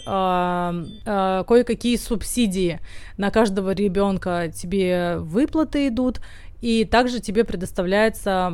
э, 1.04 1.44
кое-какие 1.44 1.96
субсидии 1.96 2.78
на 3.16 3.32
каждого 3.32 3.72
ребенка. 3.72 4.52
Тебе 4.54 5.16
выплаты 5.18 5.88
идут, 5.88 6.20
и 6.60 6.84
также 6.84 7.18
тебе 7.18 7.42
предоставляется 7.42 8.52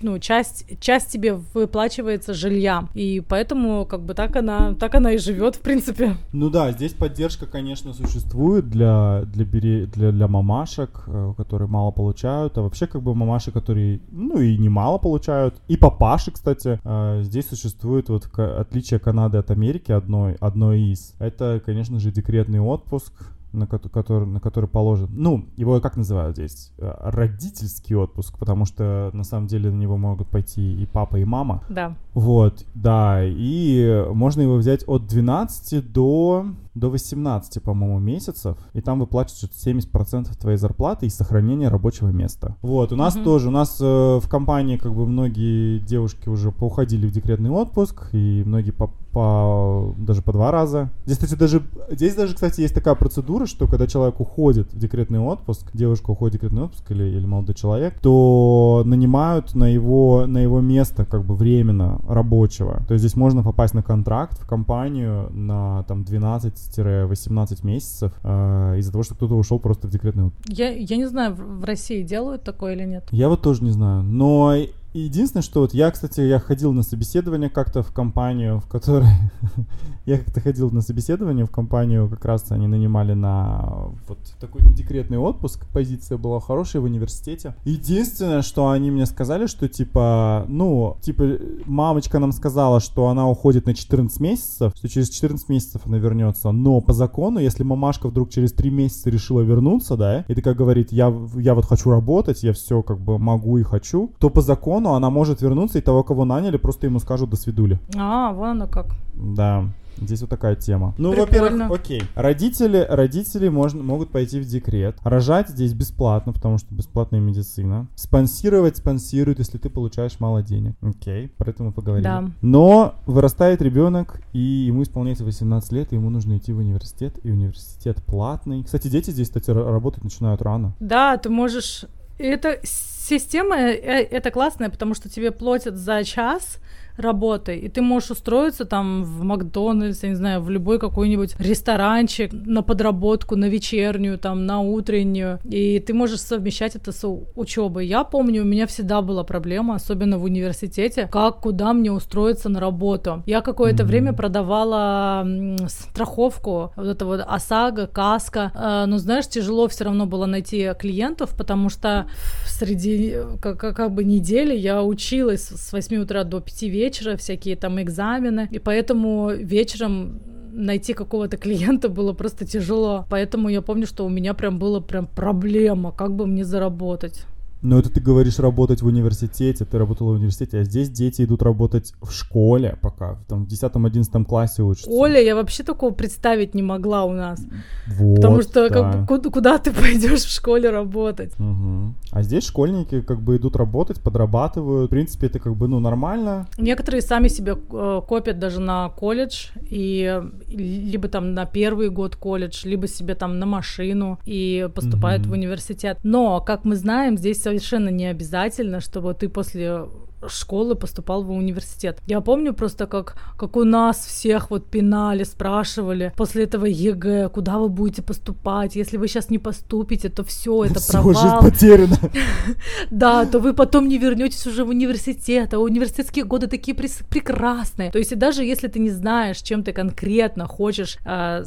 ну, 0.00 0.18
часть, 0.18 0.66
часть 0.80 1.12
тебе 1.12 1.34
выплачивается 1.54 2.34
жилья. 2.34 2.88
И 2.94 3.22
поэтому, 3.26 3.86
как 3.86 4.02
бы, 4.02 4.14
так 4.14 4.36
она, 4.36 4.74
так 4.74 4.94
она 4.94 5.12
и 5.12 5.18
живет, 5.18 5.56
в 5.56 5.60
принципе. 5.60 6.16
Ну 6.32 6.50
да, 6.50 6.72
здесь 6.72 6.92
поддержка, 6.92 7.46
конечно, 7.46 7.92
существует 7.92 8.68
для, 8.68 9.22
для, 9.26 9.44
бере... 9.44 9.86
для, 9.86 10.12
для 10.12 10.28
мамашек, 10.28 11.04
э, 11.06 11.34
которые 11.36 11.68
мало 11.68 11.90
получают, 11.90 12.58
а 12.58 12.62
вообще, 12.62 12.86
как 12.86 13.02
бы, 13.02 13.14
мамаши, 13.14 13.50
которые, 13.50 14.00
ну, 14.10 14.40
и 14.40 14.56
немало 14.56 14.98
получают. 14.98 15.54
И 15.68 15.76
папаши, 15.76 16.30
кстати, 16.30 16.78
э, 16.82 17.22
здесь 17.22 17.48
существует 17.48 18.08
вот 18.08 18.26
отличие 18.38 19.00
Канады 19.00 19.38
от 19.38 19.50
Америки 19.50 19.92
одной, 19.92 20.34
одной 20.34 20.80
из. 20.92 21.14
Это, 21.18 21.60
конечно 21.64 21.98
же, 21.98 22.10
декретный 22.10 22.60
отпуск, 22.60 23.12
на 23.56 23.66
который, 23.66 24.26
на 24.26 24.40
который 24.40 24.68
положен, 24.68 25.08
ну, 25.10 25.46
его 25.56 25.80
как 25.80 25.96
называют 25.96 26.36
здесь, 26.36 26.72
э, 26.78 26.92
родительский 27.00 27.96
отпуск, 27.96 28.38
потому 28.38 28.64
что 28.64 29.10
на 29.12 29.24
самом 29.24 29.46
деле 29.46 29.70
на 29.70 29.76
него 29.76 29.96
могут 29.96 30.28
пойти 30.28 30.82
и 30.82 30.86
папа, 30.86 31.16
и 31.16 31.24
мама. 31.24 31.62
Да. 31.68 31.96
Вот, 32.14 32.64
да, 32.74 33.24
и 33.24 34.04
можно 34.12 34.42
его 34.42 34.56
взять 34.56 34.84
от 34.86 35.06
12 35.06 35.92
до 35.92 36.46
до 36.76 36.90
18, 36.90 37.62
по-моему, 37.62 37.98
месяцев, 37.98 38.56
и 38.74 38.80
там 38.80 39.00
выплачивают 39.00 39.52
70% 39.52 40.36
твоей 40.38 40.58
зарплаты 40.58 41.06
и 41.06 41.10
сохранение 41.10 41.68
рабочего 41.68 42.08
места. 42.08 42.56
Вот, 42.62 42.92
у 42.92 42.96
нас 42.96 43.16
mm-hmm. 43.16 43.24
тоже, 43.24 43.48
у 43.48 43.50
нас 43.50 43.78
э, 43.80 43.84
в 43.84 44.28
компании 44.28 44.76
как 44.76 44.94
бы 44.94 45.06
многие 45.06 45.78
девушки 45.78 46.28
уже 46.28 46.52
поуходили 46.52 47.06
в 47.06 47.12
декретный 47.12 47.50
отпуск, 47.50 48.10
и 48.12 48.42
многие 48.44 48.72
по, 48.72 48.88
по 49.12 49.94
даже 49.96 50.20
по 50.20 50.32
два 50.32 50.50
раза. 50.50 50.90
Здесь, 51.06 51.18
кстати, 51.18 51.38
даже, 51.38 51.62
здесь 51.90 52.14
даже, 52.14 52.34
кстати, 52.34 52.60
есть 52.60 52.74
такая 52.74 52.94
процедура, 52.94 53.46
что 53.46 53.66
когда 53.66 53.86
человек 53.86 54.20
уходит 54.20 54.72
в 54.72 54.78
декретный 54.78 55.20
отпуск, 55.20 55.70
девушка 55.72 56.10
уходит 56.10 56.34
в 56.34 56.36
декретный 56.36 56.64
отпуск 56.64 56.90
или, 56.90 57.04
или 57.04 57.24
молодой 57.24 57.54
человек, 57.54 57.98
то 58.00 58.82
нанимают 58.84 59.54
на 59.54 59.64
его, 59.64 60.26
на 60.26 60.38
его 60.38 60.60
место 60.60 61.06
как 61.06 61.24
бы 61.24 61.34
временно 61.34 62.00
рабочего. 62.06 62.82
То 62.86 62.94
есть 62.94 63.02
здесь 63.02 63.16
можно 63.16 63.42
попасть 63.42 63.72
на 63.72 63.82
контракт 63.82 64.38
в 64.38 64.46
компанию 64.46 65.30
на 65.32 65.84
там 65.84 66.04
12 66.04 66.65
12-18 66.70 67.66
месяцев 67.66 68.12
э, 68.22 68.74
из-за 68.78 68.92
того, 68.92 69.04
что 69.04 69.14
кто-то 69.14 69.34
ушел 69.34 69.58
просто 69.58 69.88
в 69.88 69.90
декретный 69.90 70.26
отпуск. 70.26 70.48
Я, 70.48 70.70
я 70.70 70.96
не 70.96 71.06
знаю, 71.06 71.34
в 71.34 71.64
России 71.64 72.02
делают 72.02 72.42
такое 72.42 72.74
или 72.74 72.84
нет. 72.84 73.08
Я 73.10 73.28
вот 73.28 73.42
тоже 73.42 73.64
не 73.64 73.70
знаю. 73.70 74.02
Но 74.02 74.54
единственное, 75.00 75.42
что 75.42 75.60
вот 75.60 75.74
я, 75.74 75.90
кстати, 75.90 76.20
я 76.20 76.38
ходил 76.38 76.72
на 76.72 76.82
собеседование 76.82 77.50
как-то 77.50 77.82
в 77.82 77.92
компанию, 77.92 78.60
в 78.60 78.68
которой... 78.68 79.08
я 80.06 80.18
как-то 80.18 80.40
ходил 80.40 80.70
на 80.70 80.82
собеседование 80.82 81.44
в 81.44 81.50
компанию, 81.50 82.08
как 82.08 82.24
раз 82.24 82.46
они 82.50 82.68
нанимали 82.68 83.12
на 83.14 83.90
вот 84.08 84.18
такой 84.40 84.62
декретный 84.72 85.18
отпуск. 85.18 85.66
Позиция 85.72 86.16
была 86.16 86.40
хорошая 86.40 86.80
в 86.80 86.84
университете. 86.84 87.56
Единственное, 87.64 88.42
что 88.42 88.70
они 88.70 88.92
мне 88.92 89.04
сказали, 89.06 89.46
что 89.46 89.68
типа, 89.68 90.44
ну, 90.48 90.96
типа, 91.02 91.38
мамочка 91.66 92.20
нам 92.20 92.30
сказала, 92.30 92.78
что 92.78 93.08
она 93.08 93.28
уходит 93.28 93.66
на 93.66 93.74
14 93.74 94.20
месяцев, 94.20 94.72
что 94.76 94.88
через 94.88 95.10
14 95.10 95.48
месяцев 95.48 95.82
она 95.86 95.98
вернется. 95.98 96.52
Но 96.52 96.80
по 96.80 96.92
закону, 96.92 97.40
если 97.40 97.64
мамашка 97.64 98.08
вдруг 98.08 98.30
через 98.30 98.52
3 98.52 98.70
месяца 98.70 99.10
решила 99.10 99.40
вернуться, 99.40 99.96
да, 99.96 100.24
и 100.28 100.34
такая 100.34 100.54
говорит, 100.54 100.92
я, 100.92 101.12
я 101.34 101.54
вот 101.54 101.64
хочу 101.64 101.90
работать, 101.90 102.44
я 102.44 102.52
все 102.52 102.82
как 102.82 103.00
бы 103.00 103.18
могу 103.18 103.58
и 103.58 103.64
хочу, 103.64 104.12
то 104.20 104.30
по 104.30 104.40
закону 104.40 104.85
но 104.86 104.94
она 104.94 105.10
может 105.10 105.42
вернуться, 105.42 105.78
и 105.78 105.80
того, 105.80 106.04
кого 106.04 106.24
наняли, 106.24 106.58
просто 106.58 106.86
ему 106.86 107.00
скажут 107.00 107.30
«до 107.30 107.36
свидули». 107.36 107.80
А, 107.96 108.32
вон 108.32 108.50
оно 108.50 108.68
как. 108.68 108.94
Да. 109.14 109.64
Здесь 109.96 110.20
вот 110.20 110.30
такая 110.30 110.54
тема. 110.54 110.94
Ну, 110.96 111.12
во-первых, 111.12 111.70
окей. 111.72 112.02
Родители, 112.14 112.86
родители 112.88 113.48
можно, 113.48 113.82
могут 113.82 114.10
пойти 114.10 114.38
в 114.38 114.44
декрет. 114.44 114.96
Рожать 115.02 115.48
здесь 115.48 115.72
бесплатно, 115.72 116.32
потому 116.32 116.58
что 116.58 116.72
бесплатная 116.72 117.18
медицина. 117.18 117.88
Спонсировать 117.96 118.76
спонсируют, 118.76 119.40
если 119.40 119.58
ты 119.58 119.70
получаешь 119.70 120.20
мало 120.20 120.42
денег. 120.42 120.76
Окей, 120.82 121.28
про 121.36 121.50
это 121.50 121.64
мы 121.64 121.72
поговорили. 121.72 122.04
Да. 122.04 122.30
Но 122.42 122.94
вырастает 123.06 123.62
ребенок, 123.62 124.20
и 124.32 124.38
ему 124.38 124.84
исполняется 124.84 125.24
18 125.24 125.72
лет, 125.72 125.92
и 125.92 125.96
ему 125.96 126.10
нужно 126.10 126.36
идти 126.36 126.52
в 126.52 126.58
университет, 126.58 127.18
и 127.24 127.30
университет 127.32 128.04
платный. 128.04 128.62
Кстати, 128.62 128.86
дети 128.86 129.10
здесь, 129.10 129.28
кстати, 129.28 129.50
работать 129.50 130.04
начинают 130.04 130.42
рано. 130.42 130.76
Да, 130.78 131.16
ты 131.16 131.28
можешь... 131.28 131.86
Это 132.18 132.60
система, 133.06 133.56
э, 133.56 134.02
это 134.02 134.30
классная, 134.30 134.68
потому 134.68 134.94
что 134.94 135.08
тебе 135.08 135.30
платят 135.30 135.76
за 135.76 136.04
час, 136.04 136.58
работой, 136.96 137.58
и 137.58 137.68
ты 137.68 137.82
можешь 137.82 138.10
устроиться 138.10 138.64
там 138.64 139.04
в 139.04 139.22
Макдональдс, 139.22 140.02
я 140.02 140.08
не 140.10 140.14
знаю, 140.14 140.40
в 140.40 140.50
любой 140.50 140.78
какой-нибудь 140.78 141.36
ресторанчик 141.38 142.32
на 142.32 142.62
подработку, 142.62 143.36
на 143.36 143.46
вечернюю, 143.46 144.18
там, 144.18 144.46
на 144.46 144.60
утреннюю, 144.60 145.40
и 145.44 145.78
ты 145.80 145.94
можешь 145.94 146.20
совмещать 146.20 146.76
это 146.76 146.92
с 146.92 147.06
учебой. 147.34 147.86
Я 147.86 148.04
помню, 148.04 148.42
у 148.42 148.46
меня 148.46 148.66
всегда 148.66 149.02
была 149.02 149.24
проблема, 149.24 149.74
особенно 149.74 150.18
в 150.18 150.24
университете, 150.24 151.08
как, 151.10 151.40
куда 151.40 151.72
мне 151.72 151.92
устроиться 151.92 152.48
на 152.48 152.60
работу. 152.60 153.22
Я 153.26 153.40
какое-то 153.40 153.82
mm-hmm. 153.82 153.86
время 153.86 154.12
продавала 154.12 155.26
страховку, 155.68 156.72
вот 156.76 156.86
это 156.86 157.04
вот 157.04 157.20
ОСАГО, 157.26 157.86
КАСКО, 157.86 158.52
э, 158.54 158.84
но, 158.86 158.98
знаешь, 158.98 159.28
тяжело 159.28 159.68
все 159.68 159.84
равно 159.84 160.06
было 160.06 160.26
найти 160.26 160.70
клиентов, 160.78 161.30
потому 161.36 161.68
что 161.68 162.06
среди 162.46 163.12
э, 163.14 163.36
как, 163.40 163.58
как 163.58 163.92
бы 163.92 164.04
недели 164.04 164.54
я 164.54 164.82
училась 164.82 165.48
с 165.48 165.72
8 165.72 165.96
утра 166.02 166.24
до 166.24 166.40
5 166.40 166.62
вечера, 166.62 166.85
вечера, 166.86 167.16
всякие 167.16 167.56
там 167.56 167.78
экзамены, 167.80 168.48
и 168.54 168.58
поэтому 168.58 169.30
вечером 169.30 170.20
найти 170.52 170.94
какого-то 170.94 171.36
клиента 171.36 171.88
было 171.88 172.14
просто 172.14 172.46
тяжело. 172.46 173.04
Поэтому 173.10 173.50
я 173.50 173.60
помню, 173.62 173.86
что 173.86 174.06
у 174.06 174.08
меня 174.08 174.34
прям 174.34 174.58
было 174.58 174.80
прям 174.80 175.06
проблема, 175.06 175.92
как 175.92 176.10
бы 176.10 176.26
мне 176.26 176.44
заработать. 176.44 177.26
Но 177.66 177.80
это 177.80 177.90
ты 177.90 178.00
говоришь 178.00 178.38
работать 178.38 178.80
в 178.80 178.86
университете, 178.86 179.64
ты 179.64 179.76
работала 179.76 180.12
в 180.12 180.14
университете, 180.14 180.60
а 180.60 180.62
здесь 180.62 180.88
дети 180.88 181.22
идут 181.22 181.42
работать 181.42 181.94
в 182.00 182.12
школе 182.12 182.78
пока, 182.80 183.18
там 183.26 183.44
в 183.44 183.48
10-11 183.48 184.24
классе 184.24 184.62
учатся. 184.62 184.88
Оля, 184.88 185.20
я 185.20 185.34
вообще 185.34 185.64
такого 185.64 185.92
представить 185.92 186.54
не 186.54 186.62
могла 186.62 187.04
у 187.04 187.12
нас. 187.12 187.40
Вот, 187.88 188.16
Потому 188.16 188.42
что 188.42 188.68
да. 188.68 188.92
как 188.92 189.08
куда, 189.08 189.30
куда 189.30 189.58
ты 189.58 189.72
пойдешь 189.82 190.22
в 190.22 190.32
школе 190.32 190.70
работать? 190.70 191.32
Угу. 191.40 191.94
А 192.12 192.22
здесь 192.22 192.44
школьники 192.44 193.00
как 193.00 193.20
бы 193.20 193.36
идут 193.36 193.56
работать, 193.56 194.00
подрабатывают. 194.00 194.88
В 194.88 194.90
принципе, 194.90 195.26
это 195.26 195.40
как 195.40 195.56
бы, 195.56 195.66
ну, 195.66 195.80
нормально. 195.80 196.46
Некоторые 196.58 197.02
сами 197.02 197.26
себе 197.26 197.56
э, 197.56 198.00
копят 198.06 198.38
даже 198.38 198.60
на 198.60 198.90
колледж, 198.90 199.48
и 199.68 200.22
либо 200.48 201.08
там 201.08 201.34
на 201.34 201.46
первый 201.46 201.90
год 201.90 202.14
колледж, 202.14 202.64
либо 202.64 202.86
себе 202.86 203.16
там 203.16 203.40
на 203.40 203.46
машину 203.46 204.20
и 204.24 204.68
поступают 204.72 205.22
угу. 205.22 205.30
в 205.30 205.32
университет. 205.32 205.98
Но, 206.04 206.40
как 206.40 206.64
мы 206.64 206.76
знаем, 206.76 207.18
здесь 207.18 207.42
совершенно 207.58 207.88
не 207.88 208.06
обязательно, 208.06 208.80
чтобы 208.80 209.14
ты 209.14 209.28
после 209.28 209.86
школы 210.28 210.74
поступал 210.74 211.22
в 211.22 211.30
университет. 211.30 212.00
Я 212.06 212.20
помню 212.20 212.54
просто, 212.54 212.86
как, 212.86 213.16
как 213.36 213.56
у 213.56 213.64
нас 213.64 213.98
всех 214.06 214.50
вот 214.50 214.66
пинали, 214.70 215.24
спрашивали 215.24 216.12
после 216.16 216.44
этого 216.44 216.66
ЕГЭ, 216.66 217.28
куда 217.28 217.58
вы 217.58 217.68
будете 217.68 218.02
поступать, 218.02 218.76
если 218.76 218.96
вы 218.96 219.08
сейчас 219.08 219.30
не 219.30 219.38
поступите, 219.38 220.08
то 220.08 220.24
все, 220.24 220.64
это 220.64 220.80
все, 220.80 220.92
провал. 220.92 221.14
жизнь 221.14 221.52
потеряна. 221.52 221.96
Да, 222.90 223.26
то 223.26 223.38
вы 223.38 223.52
потом 223.52 223.88
не 223.88 223.98
вернетесь 223.98 224.46
уже 224.46 224.64
в 224.64 224.68
университет, 224.68 225.54
а 225.54 225.58
университетские 225.58 226.24
годы 226.24 226.46
такие 226.46 226.74
прекрасные. 226.74 227.90
То 227.90 227.98
есть 227.98 228.16
даже 228.18 228.42
если 228.44 228.68
ты 228.68 228.78
не 228.78 228.90
знаешь, 228.90 229.38
чем 229.38 229.62
ты 229.62 229.72
конкретно 229.72 230.46
хочешь 230.46 230.98
а, 231.04 231.42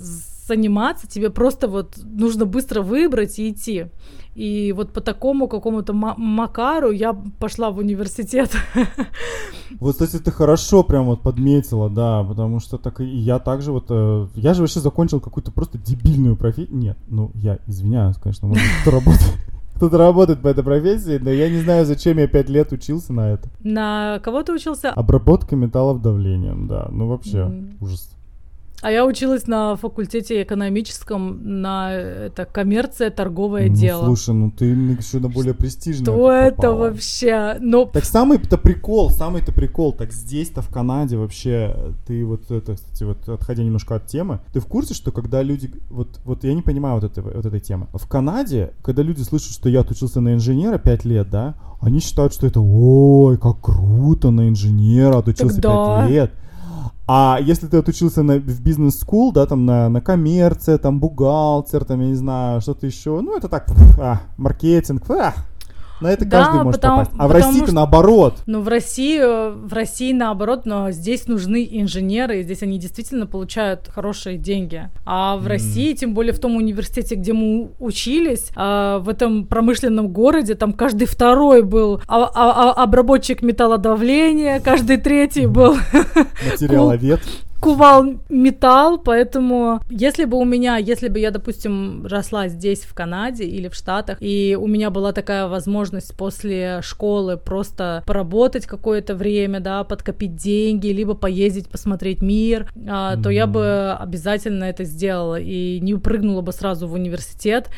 заниматься, 0.49 1.07
тебе 1.07 1.29
просто 1.29 1.67
вот 1.67 1.97
нужно 2.03 2.45
быстро 2.45 2.81
выбрать 2.81 3.39
и 3.39 3.49
идти. 3.49 3.85
И 4.35 4.73
вот 4.73 4.93
по 4.93 5.01
такому 5.01 5.47
какому-то 5.47 5.93
макару 5.93 6.91
я 6.91 7.13
пошла 7.13 7.71
в 7.71 7.77
университет. 7.77 8.51
Вот, 9.79 9.91
кстати, 9.93 10.17
ты 10.17 10.31
хорошо 10.31 10.83
прям 10.83 11.05
вот 11.05 11.21
подметила, 11.21 11.91
да, 11.91 12.23
потому 12.23 12.59
что 12.59 12.79
так 12.79 13.01
и 13.01 13.05
я 13.05 13.37
также 13.37 13.71
вот... 13.71 13.85
Э, 13.89 14.27
я 14.33 14.55
же 14.55 14.61
вообще 14.61 14.79
закончил 14.79 15.19
какую-то 15.19 15.51
просто 15.51 15.77
дебильную 15.77 16.35
профессию. 16.35 16.75
Нет, 16.75 16.97
ну, 17.07 17.29
я 17.35 17.59
извиняюсь, 17.67 18.17
конечно, 18.17 18.47
может 18.47 18.63
кто 18.81 18.91
работает 18.91 19.35
кто-то 19.79 19.97
работает 19.97 20.41
по 20.41 20.49
этой 20.49 20.61
профессии, 20.61 21.17
но 21.21 21.29
я 21.29 21.49
не 21.49 21.61
знаю, 21.61 21.85
зачем 21.85 22.17
я 22.17 22.27
пять 22.27 22.49
лет 22.49 22.73
учился 22.73 23.13
на 23.13 23.31
это. 23.31 23.47
На 23.63 24.19
кого 24.19 24.43
ты 24.43 24.51
учился? 24.51 24.91
Обработка 24.91 25.55
металлов 25.55 26.01
давлением, 26.01 26.67
да. 26.67 26.89
Ну 26.91 27.07
вообще 27.07 27.37
mm. 27.37 27.77
ужас. 27.79 28.13
А 28.81 28.91
я 28.91 29.05
училась 29.05 29.45
на 29.47 29.75
факультете 29.75 30.41
экономическом, 30.41 31.61
на 31.61 31.93
это 31.93 32.45
коммерция, 32.45 33.09
торговое 33.09 33.67
ну, 33.67 33.75
дело. 33.75 34.05
Слушай, 34.05 34.35
ну 34.35 34.51
ты 34.51 34.65
еще 34.65 35.19
на 35.19 35.27
более 35.27 35.53
престижное. 35.53 36.05
Что 36.05 36.31
это 36.31 36.71
вообще? 36.71 37.57
Но... 37.59 37.85
Так 37.85 38.05
самый-то 38.05 38.57
прикол, 38.57 39.09
самый-то 39.09 39.51
прикол, 39.51 39.91
так 39.91 40.13
здесь-то 40.13 40.61
в 40.61 40.69
Канаде 40.69 41.17
вообще, 41.17 41.93
ты 42.07 42.25
вот 42.25 42.49
это, 42.51 42.75
кстати, 42.75 43.03
вот 43.03 43.27
отходя 43.27 43.63
немножко 43.63 43.95
от 43.95 44.07
темы, 44.07 44.39
ты 44.53 44.61
в 44.61 44.65
курсе, 44.65 44.93
что 44.93 45.11
когда 45.11 45.43
люди, 45.43 45.71
вот, 45.89 46.19
вот 46.23 46.45
я 46.45 46.53
не 46.53 46.61
понимаю 46.61 46.95
вот, 46.95 47.03
этой 47.03 47.21
вот 47.21 47.45
этой 47.45 47.59
темы. 47.59 47.87
В 47.93 48.07
Канаде, 48.07 48.71
когда 48.81 49.01
люди 49.01 49.21
слышат, 49.21 49.51
что 49.51 49.67
я 49.67 49.81
отучился 49.81 50.21
на 50.21 50.33
инженера 50.35 50.77
5 50.77 51.05
лет, 51.05 51.29
да, 51.29 51.55
они 51.81 51.99
считают, 51.99 52.33
что 52.33 52.47
это, 52.47 52.61
ой, 52.61 53.37
как 53.37 53.59
круто, 53.59 54.31
на 54.31 54.47
инженера 54.47 55.17
отучился 55.17 55.61
Тогда... 55.61 56.03
5 56.03 56.09
лет. 56.11 56.31
А 57.11 57.39
если 57.41 57.65
ты 57.65 57.77
отучился 57.77 58.21
на, 58.21 58.35
в 58.35 58.61
бизнес-скул, 58.61 59.31
да, 59.31 59.47
там 59.47 59.65
на, 59.65 59.89
на 59.89 59.99
коммерция, 59.99 60.77
там 60.77 60.99
бухгалтер, 60.99 61.83
там, 61.83 62.01
я 62.01 62.09
не 62.09 62.13
знаю, 62.13 62.61
что-то 62.61 62.85
еще, 62.85 63.19
ну, 63.21 63.35
это 63.35 63.49
так, 63.49 63.65
а, 63.99 64.21
маркетинг, 64.37 65.09
а, 65.09 65.33
на 66.01 66.07
это 66.07 66.25
да, 66.25 66.43
каждый 66.43 66.63
может 66.63 66.81
потому, 66.81 66.99
попасть. 66.99 67.11
А 67.17 67.27
в 67.27 67.31
России-то 67.31 67.65
что, 67.67 67.75
наоборот. 67.75 68.35
Ну, 68.45 68.61
в 68.61 68.67
России, 68.67 69.19
в 69.19 69.73
России 69.73 70.13
наоборот, 70.13 70.65
но 70.65 70.91
здесь 70.91 71.27
нужны 71.27 71.67
инженеры, 71.69 72.39
и 72.39 72.43
здесь 72.43 72.63
они 72.63 72.79
действительно 72.79 73.27
получают 73.27 73.89
хорошие 73.89 74.37
деньги. 74.37 74.89
А 75.05 75.37
в 75.37 75.45
mm. 75.45 75.49
России, 75.49 75.93
тем 75.93 76.13
более 76.13 76.33
в 76.33 76.39
том 76.39 76.55
университете, 76.55 77.15
где 77.15 77.33
мы 77.33 77.71
учились, 77.79 78.51
а, 78.55 78.99
в 78.99 79.09
этом 79.09 79.45
промышленном 79.45 80.09
городе, 80.09 80.55
там 80.55 80.73
каждый 80.73 81.07
второй 81.07 81.63
был 81.63 82.01
а, 82.07 82.23
а, 82.23 82.71
а, 82.71 82.83
обработчик 82.83 83.41
металлодавления, 83.41 84.59
каждый 84.59 84.97
третий 84.97 85.45
был 85.45 85.75
материаловед 86.51 87.21
кувал 87.59 88.19
металл, 88.29 88.97
поэтому 88.97 89.81
если 89.89 90.25
бы 90.25 90.37
у 90.37 90.45
меня, 90.45 90.77
если 90.77 91.07
бы 91.07 91.19
я, 91.19 91.31
допустим, 91.31 92.05
росла 92.05 92.47
здесь, 92.47 92.81
в 92.81 92.93
Канаде 92.93 93.43
или 93.43 93.67
в 93.67 93.75
Штатах, 93.75 94.17
и 94.21 94.57
у 94.59 94.67
меня 94.67 94.89
была 94.89 95.11
такая 95.11 95.47
возможность 95.47 96.15
после 96.15 96.81
школы 96.81 97.37
просто 97.37 98.03
поработать 98.05 98.65
какое-то 98.65 99.15
время, 99.15 99.59
да, 99.59 99.83
подкопить 99.83 100.35
деньги, 100.35 100.87
либо 100.87 101.13
поездить, 101.15 101.69
посмотреть 101.69 102.21
мир, 102.21 102.69
а, 102.87 103.17
то 103.17 103.29
я 103.29 103.47
бы 103.47 103.95
обязательно 103.99 104.65
это 104.65 104.83
сделала 104.83 105.39
и 105.39 105.79
не 105.79 105.93
упрыгнула 105.93 106.41
бы 106.41 106.51
сразу 106.51 106.87
в 106.87 106.93
университет, 106.93 107.69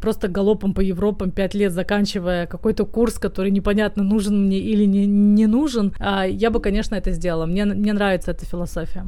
просто 0.00 0.28
галопом 0.28 0.74
по 0.74 0.80
Европам 0.80 1.30
пять 1.30 1.54
лет 1.54 1.72
заканчивая 1.72 2.46
какой-то 2.46 2.84
курс, 2.84 3.18
который 3.18 3.50
непонятно 3.50 4.02
нужен 4.02 4.46
мне 4.46 4.58
или 4.58 4.84
не, 4.84 5.06
не 5.06 5.46
нужен, 5.46 5.94
а, 5.98 6.26
я 6.26 6.50
бы, 6.50 6.60
конечно, 6.60 6.94
это 6.94 7.12
сделала. 7.12 7.46
Мне, 7.46 7.64
мне 7.64 7.92
нравится 7.92 8.32
эта 8.32 8.44
философия. 8.44 9.06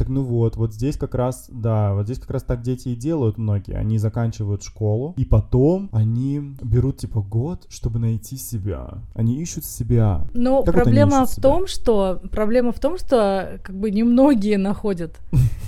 Так 0.00 0.08
ну 0.08 0.22
вот, 0.22 0.56
вот 0.56 0.72
здесь 0.72 0.96
как 0.96 1.14
раз, 1.14 1.44
да, 1.50 1.92
вот 1.92 2.06
здесь 2.06 2.18
как 2.18 2.30
раз 2.30 2.42
так 2.42 2.62
дети 2.62 2.88
и 2.88 2.96
делают 2.96 3.36
многие. 3.36 3.74
Они 3.74 3.98
заканчивают 3.98 4.62
школу, 4.62 5.12
и 5.18 5.26
потом 5.26 5.90
они 5.92 6.54
берут 6.62 6.96
типа 6.96 7.20
год, 7.20 7.66
чтобы 7.68 7.98
найти 7.98 8.38
себя. 8.38 9.02
Они 9.14 9.42
ищут 9.42 9.66
себя. 9.66 10.22
Но 10.32 10.62
как 10.62 10.72
проблема 10.74 11.26
в 11.26 11.28
себя? 11.28 11.42
том, 11.42 11.66
что 11.66 12.22
проблема 12.32 12.72
в 12.72 12.80
том, 12.80 12.96
что 12.96 13.60
как 13.62 13.76
бы 13.76 13.90
немногие 13.90 14.56
находят. 14.56 15.18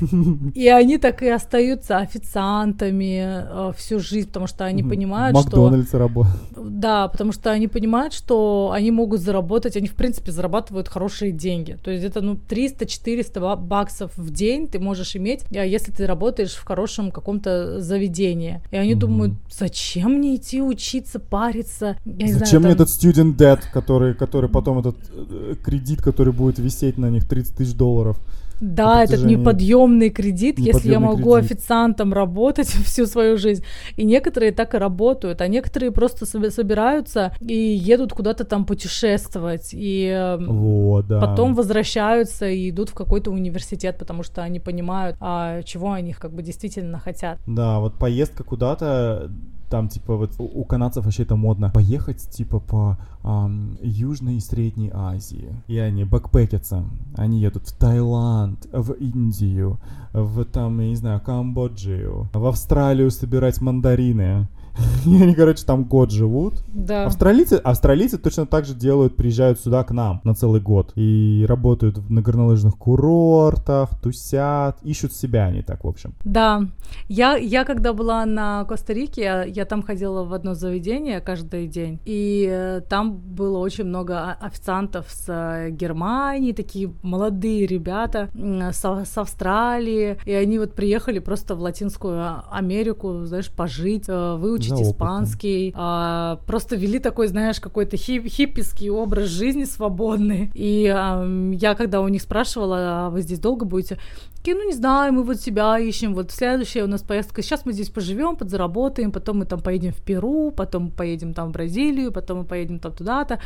И 0.55 0.67
они 0.67 0.97
так 0.97 1.23
и 1.23 1.29
остаются 1.29 1.99
официантами 1.99 3.21
э, 3.21 3.73
всю 3.77 4.01
жизнь, 4.01 4.29
потому 4.29 4.47
что 4.47 4.65
они 4.65 4.83
понимают, 4.83 5.37
что... 5.39 5.63
Макдональдс 5.63 5.93
работают. 5.93 6.43
Да, 6.57 7.09
потому 7.09 7.33
что 7.33 7.51
они 7.51 7.69
понимают, 7.69 8.15
что 8.15 8.71
они 8.73 8.91
могут 8.91 9.21
заработать, 9.21 9.77
они 9.77 9.89
в 9.89 9.95
принципе 9.95 10.33
зарабатывают 10.33 10.89
хорошие 10.89 11.33
деньги. 11.33 11.79
То 11.85 11.91
есть 11.91 12.03
это 12.03 12.23
ну 12.23 12.35
300-400 12.35 13.57
баксов 13.57 14.13
в 14.17 14.22
день 14.31 14.69
ты 14.69 14.79
можешь 14.79 15.17
иметь, 15.17 15.45
а 15.53 15.65
если 15.65 15.93
ты 15.93 16.07
работаешь 16.07 16.55
в 16.55 16.65
хорошем 16.65 17.11
каком-то 17.11 17.81
заведении. 17.81 18.63
И 18.71 18.77
они 18.77 18.95
mm-hmm. 18.95 18.99
думают, 18.99 19.33
зачем 19.51 20.15
мне 20.15 20.37
идти 20.37 20.63
учиться, 20.63 21.19
париться? 21.19 21.97
Я 22.05 22.29
зачем 22.29 22.61
знаю, 22.61 22.61
мне 22.61 22.75
там... 22.75 22.83
этот 22.83 22.89
student 22.89 23.37
debt, 23.37 23.61
который, 23.73 24.15
который 24.15 24.49
потом 24.51 24.79
этот 24.79 24.97
э, 25.13 25.55
кредит, 25.63 26.03
который 26.03 26.33
будет 26.33 26.59
висеть 26.59 26.99
на 26.99 27.11
них 27.11 27.29
30 27.29 27.57
тысяч 27.57 27.75
долларов? 27.75 28.19
Да, 28.63 29.03
этот 29.03 29.25
неподъемный 29.25 30.11
кредит, 30.11 30.59
неподъемный 30.59 30.73
если 30.73 30.91
я 30.93 31.01
могу 31.01 31.35
кредит. 31.35 31.51
официантом 31.51 32.13
работать 32.13 32.69
всю 32.85 33.07
свою 33.07 33.37
жизнь. 33.37 33.65
И 33.97 34.05
некоторые 34.05 34.53
так 34.53 34.75
и 34.75 34.79
работают, 34.79 35.41
а 35.41 35.49
некоторые 35.49 35.91
просто 35.91 36.27
собираются 36.27 37.35
и 37.41 37.55
едут 37.55 38.13
куда-то 38.13 38.45
там 38.45 38.65
путешествовать, 38.65 39.71
и 39.73 40.07
эм, 40.07 40.47
вот, 40.49 41.09
да. 41.09 41.21
потом 41.21 41.55
возвращаются 41.55 42.47
и 42.47 42.71
идут 42.71 42.91
в 42.91 42.95
какой-то 42.95 43.33
университет, 43.33 43.99
потому 43.99 44.23
что 44.23 44.43
они 44.43 44.61
понимают, 44.61 45.17
а, 45.21 45.63
чего 45.63 45.91
они 45.91 46.13
как 46.13 46.33
бы 46.33 46.43
действительно 46.43 47.01
хотят. 47.01 47.39
Да, 47.47 47.81
вот 47.81 47.99
поездка 47.99 48.45
куда-то 48.45 49.29
там, 49.73 49.89
типа, 49.89 50.17
вот 50.17 50.35
у 50.39 50.65
канадцев 50.65 51.07
вообще 51.07 51.23
это 51.23 51.35
модно 51.35 51.71
поехать, 51.71 52.29
типа, 52.29 52.61
по 52.61 52.99
эм, 53.25 53.79
Южной 53.81 54.37
и 54.37 54.41
Средней 54.41 54.91
Азии. 54.93 55.49
И 55.67 55.79
они 55.79 56.05
бэкпэкятся. 56.05 56.85
Они 57.17 57.41
едут 57.41 57.69
в 57.69 57.79
Таиланд, 57.79 58.69
в 58.71 58.93
Индию, 58.93 59.79
в, 60.13 60.45
там, 60.45 60.79
я 60.81 60.89
не 60.89 60.97
знаю, 60.97 61.23
Камбоджию, 61.23 62.29
в 62.35 62.47
Австралию 62.47 63.11
собирать 63.11 63.63
мандарины. 63.63 64.47
И 65.07 65.23
они, 65.23 65.35
короче, 65.35 65.65
там 65.65 65.85
год 65.85 66.11
живут. 66.11 66.63
Да. 66.69 67.07
Австралийцы, 67.07 67.55
австралийцы 67.55 68.19
точно 68.19 68.47
так 68.47 68.65
же 68.65 68.75
делают, 68.75 69.17
приезжают 69.17 69.61
сюда 69.61 69.85
к 69.85 69.91
нам 69.91 70.21
на 70.25 70.35
целый 70.35 70.61
год. 70.61 70.93
И 70.97 71.45
работают 71.49 72.09
на 72.09 72.23
горнолыжных 72.23 72.77
курортах, 72.77 73.91
тусят, 74.01 74.79
ищут 74.83 75.13
себя 75.13 75.47
они 75.47 75.63
так, 75.63 75.85
в 75.85 75.89
общем. 75.89 76.15
Да. 76.25 76.63
Я, 77.09 77.37
я 77.37 77.65
когда 77.65 77.93
была 77.93 78.25
на 78.27 78.65
Коста-Рике, 78.65 79.23
я, 79.23 79.45
я 79.45 79.65
там 79.65 79.83
ходила 79.83 80.25
в 80.25 80.33
одно 80.33 80.55
заведение 80.55 81.21
каждый 81.21 81.67
день. 81.67 82.01
И 82.05 82.49
э, 82.51 82.81
там 82.89 83.17
было 83.17 83.59
очень 83.59 83.85
много 83.85 84.33
официантов 84.33 85.07
с 85.09 85.25
э, 85.29 85.71
Германии, 85.71 86.53
такие 86.53 86.93
молодые 87.03 87.67
ребята 87.67 88.31
с, 88.35 88.85
с 88.85 89.19
Австралии. 89.19 90.19
И 90.25 90.33
они 90.33 90.59
вот 90.59 90.75
приехали 90.75 91.19
просто 91.19 91.55
в 91.55 91.61
Латинскую 91.61 92.43
Америку, 92.51 93.25
знаешь, 93.25 93.51
пожить, 93.51 94.05
э, 94.09 94.37
выучить 94.37 94.62
учить 94.63 94.87
За 94.87 94.93
испанский, 94.93 95.73
а, 95.77 96.41
просто 96.47 96.77
вели 96.77 96.99
такой, 96.99 97.29
знаешь, 97.29 97.61
какой-то 97.61 97.97
хип 97.97 98.27
хиппиский 98.27 98.91
образ 98.91 99.29
жизни 99.29 99.65
свободный. 99.65 100.51
И 100.55 100.87
а, 100.87 101.25
я 101.53 101.75
когда 101.75 102.01
у 102.01 102.09
них 102.09 102.23
спрашивала, 102.23 103.07
а 103.07 103.11
вы 103.11 103.23
здесь 103.23 103.39
долго 103.39 103.65
будете? 103.65 103.99
Такие, 104.37 104.57
ну 104.57 104.67
не 104.67 104.75
знаю, 104.75 105.13
мы 105.13 105.23
вот 105.23 105.41
себя 105.41 105.79
ищем, 105.79 106.15
вот 106.15 106.33
следующая 106.33 106.83
у 106.83 106.89
нас 106.89 107.03
поездка, 107.03 107.43
сейчас 107.43 107.65
мы 107.65 107.73
здесь 107.73 107.91
поживем, 107.91 108.37
подзаработаем, 108.37 109.13
потом 109.13 109.39
мы 109.39 109.45
там 109.45 109.61
поедем 109.61 109.93
в 109.93 110.03
Перу, 110.03 110.51
потом 110.51 110.91
поедем 110.91 111.33
там 111.33 111.51
в 111.51 111.53
Бразилию, 111.53 112.13
потом 112.13 112.39
мы 112.39 112.45
поедем 112.45 112.79
там 112.79 112.93
туда-то, 112.93 113.41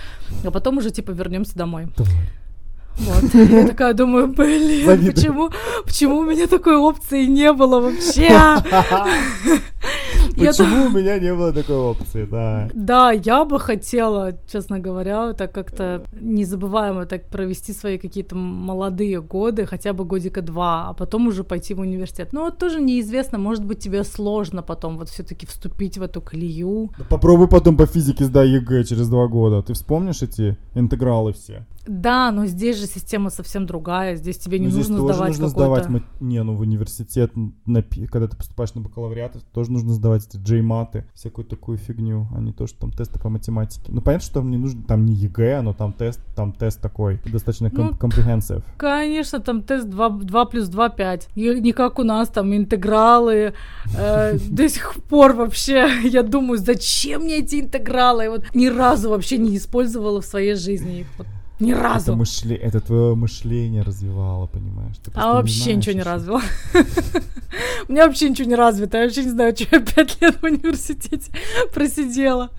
а 0.44 0.50
потом 0.50 0.78
уже 0.78 0.90
типа 0.90 1.10
вернемся 1.10 1.56
домой. 1.56 1.88
Вот. 2.98 3.34
Я 3.34 3.66
такая 3.66 3.92
думаю, 3.92 4.28
блин, 4.28 5.12
почему, 5.12 5.50
почему 5.84 6.18
у 6.18 6.24
меня 6.24 6.46
такой 6.46 6.76
опции 6.76 7.26
не 7.26 7.52
было 7.52 7.80
вообще? 7.80 8.28
Почему 10.36 10.86
у 10.86 10.90
меня 10.90 11.18
не 11.18 11.34
было 11.34 11.52
такой 11.52 11.76
опции, 11.76 12.26
да. 12.30 12.68
Да, 12.74 13.12
я 13.12 13.44
бы 13.44 13.58
хотела, 13.58 14.38
честно 14.50 14.78
говоря, 14.78 15.32
так 15.32 15.52
как-то 15.52 16.04
незабываемо 16.20 17.06
так 17.06 17.28
провести 17.28 17.72
свои 17.72 17.98
какие-то 17.98 18.36
молодые 18.36 19.20
годы, 19.20 19.66
хотя 19.66 19.92
бы 19.92 20.04
годика 20.04 20.42
два, 20.42 20.88
а 20.88 20.94
потом 20.94 21.28
уже 21.28 21.44
пойти 21.44 21.74
в 21.74 21.80
университет. 21.80 22.32
Но 22.32 22.42
вот 22.42 22.58
тоже 22.58 22.80
неизвестно, 22.80 23.38
может 23.38 23.64
быть, 23.64 23.78
тебе 23.78 24.04
сложно 24.04 24.62
потом 24.62 24.98
вот 24.98 25.08
все-таки 25.08 25.46
вступить 25.46 25.98
в 25.98 26.02
эту 26.02 26.20
колею. 26.20 26.90
Попробуй 27.08 27.48
потом 27.48 27.76
по 27.76 27.86
физике 27.86 28.24
сдай 28.24 28.48
ЕГЭ 28.48 28.84
через 28.84 29.08
два 29.08 29.26
года. 29.28 29.62
Ты 29.62 29.74
вспомнишь 29.74 30.22
эти 30.22 30.56
интегралы 30.74 31.32
все? 31.32 31.66
Да, 31.86 32.32
но 32.32 32.46
здесь 32.46 32.78
же 32.78 32.86
система 32.86 33.30
совсем 33.30 33.64
другая. 33.66 34.16
Здесь 34.16 34.38
тебе 34.38 34.58
не 34.58 34.68
ну, 34.68 34.76
нужно 34.76 34.98
сдавать 34.98 35.28
нужно 35.28 35.48
сдавать. 35.48 35.88
Не, 36.20 36.42
ну 36.42 36.54
в 36.54 36.60
университет, 36.60 37.32
на, 37.64 37.82
когда 37.82 38.26
ты 38.26 38.36
поступаешь 38.36 38.74
на 38.74 38.80
бакалавриат, 38.80 39.36
тоже 39.52 39.70
нужно 39.70 39.92
сдавать 39.92 40.25
эти 40.28 40.36
GMAT 40.36 40.82
ы, 40.82 41.04
всякую 41.14 41.44
такую 41.44 41.78
фигню, 41.78 42.28
а 42.34 42.40
не 42.40 42.52
то, 42.52 42.66
что 42.66 42.80
там 42.80 42.90
тесты 42.90 43.18
по 43.18 43.28
математике. 43.28 43.84
Ну, 43.88 44.00
понятно, 44.00 44.26
что 44.26 44.42
мне 44.42 44.58
нужно 44.58 44.82
там 44.82 45.06
не 45.06 45.14
ЕГЭ, 45.14 45.62
но 45.62 45.72
там 45.72 45.92
тест, 45.92 46.20
там 46.34 46.52
тест 46.52 46.80
такой, 46.80 47.20
достаточно 47.24 47.70
Ну, 47.72 47.90
comprehensive. 47.90 48.62
Конечно, 48.76 49.40
там 49.40 49.62
тест 49.62 49.88
2, 49.88 50.08
2 50.08 50.44
плюс 50.46 50.68
2 50.68 50.88
5. 50.88 51.28
И 51.34 51.60
не 51.60 51.72
как 51.72 51.98
у 51.98 52.02
нас, 52.02 52.28
там 52.28 52.54
интегралы. 52.54 53.54
э, 53.96 54.38
до 54.48 54.68
сих 54.68 54.94
пор 55.08 55.32
вообще, 55.32 55.88
я 56.04 56.22
думаю, 56.22 56.58
зачем 56.58 57.22
мне 57.22 57.38
эти 57.38 57.60
интегралы? 57.60 58.28
Вот 58.28 58.44
ни 58.54 58.66
разу 58.66 59.10
вообще 59.10 59.38
не 59.38 59.56
использовала 59.56 60.20
в 60.20 60.24
своей 60.24 60.54
жизни 60.54 61.00
их. 61.00 61.06
Вот, 61.18 61.26
ни 61.60 61.72
разу. 61.72 62.12
Это, 62.12 62.16
мышле... 62.16 62.56
это 62.56 62.80
твое 62.80 63.14
мышление 63.14 63.82
развивало, 63.82 64.46
понимаешь? 64.46 64.96
Ты 65.04 65.10
А 65.14 65.34
вообще 65.34 65.62
знаешь 65.62 65.76
ничего 65.78 65.92
не 65.94 66.00
ещё. 66.00 66.10
развила. 66.10 66.42
У 67.88 67.92
меня 67.92 68.06
вообще 68.06 68.30
ничего 68.30 68.48
не 68.48 68.54
развито. 68.56 68.98
Я 68.98 69.04
вообще 69.04 69.24
не 69.24 69.30
знаю, 69.30 69.56
что 69.56 69.66
я 69.76 69.80
пять 69.80 70.20
лет 70.20 70.36
в 70.36 70.44
университете 70.44 71.30
просидела. 71.74 72.50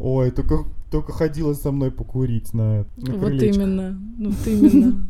Ой, 0.00 0.30
только, 0.30 0.64
только 0.90 1.12
ходила 1.12 1.54
со 1.54 1.70
мной 1.70 1.90
покурить 1.90 2.54
на, 2.54 2.86
на 2.96 3.14
Вот 3.16 3.32
именно. 3.32 3.98
Вот 4.18 4.46
именно. 4.46 5.08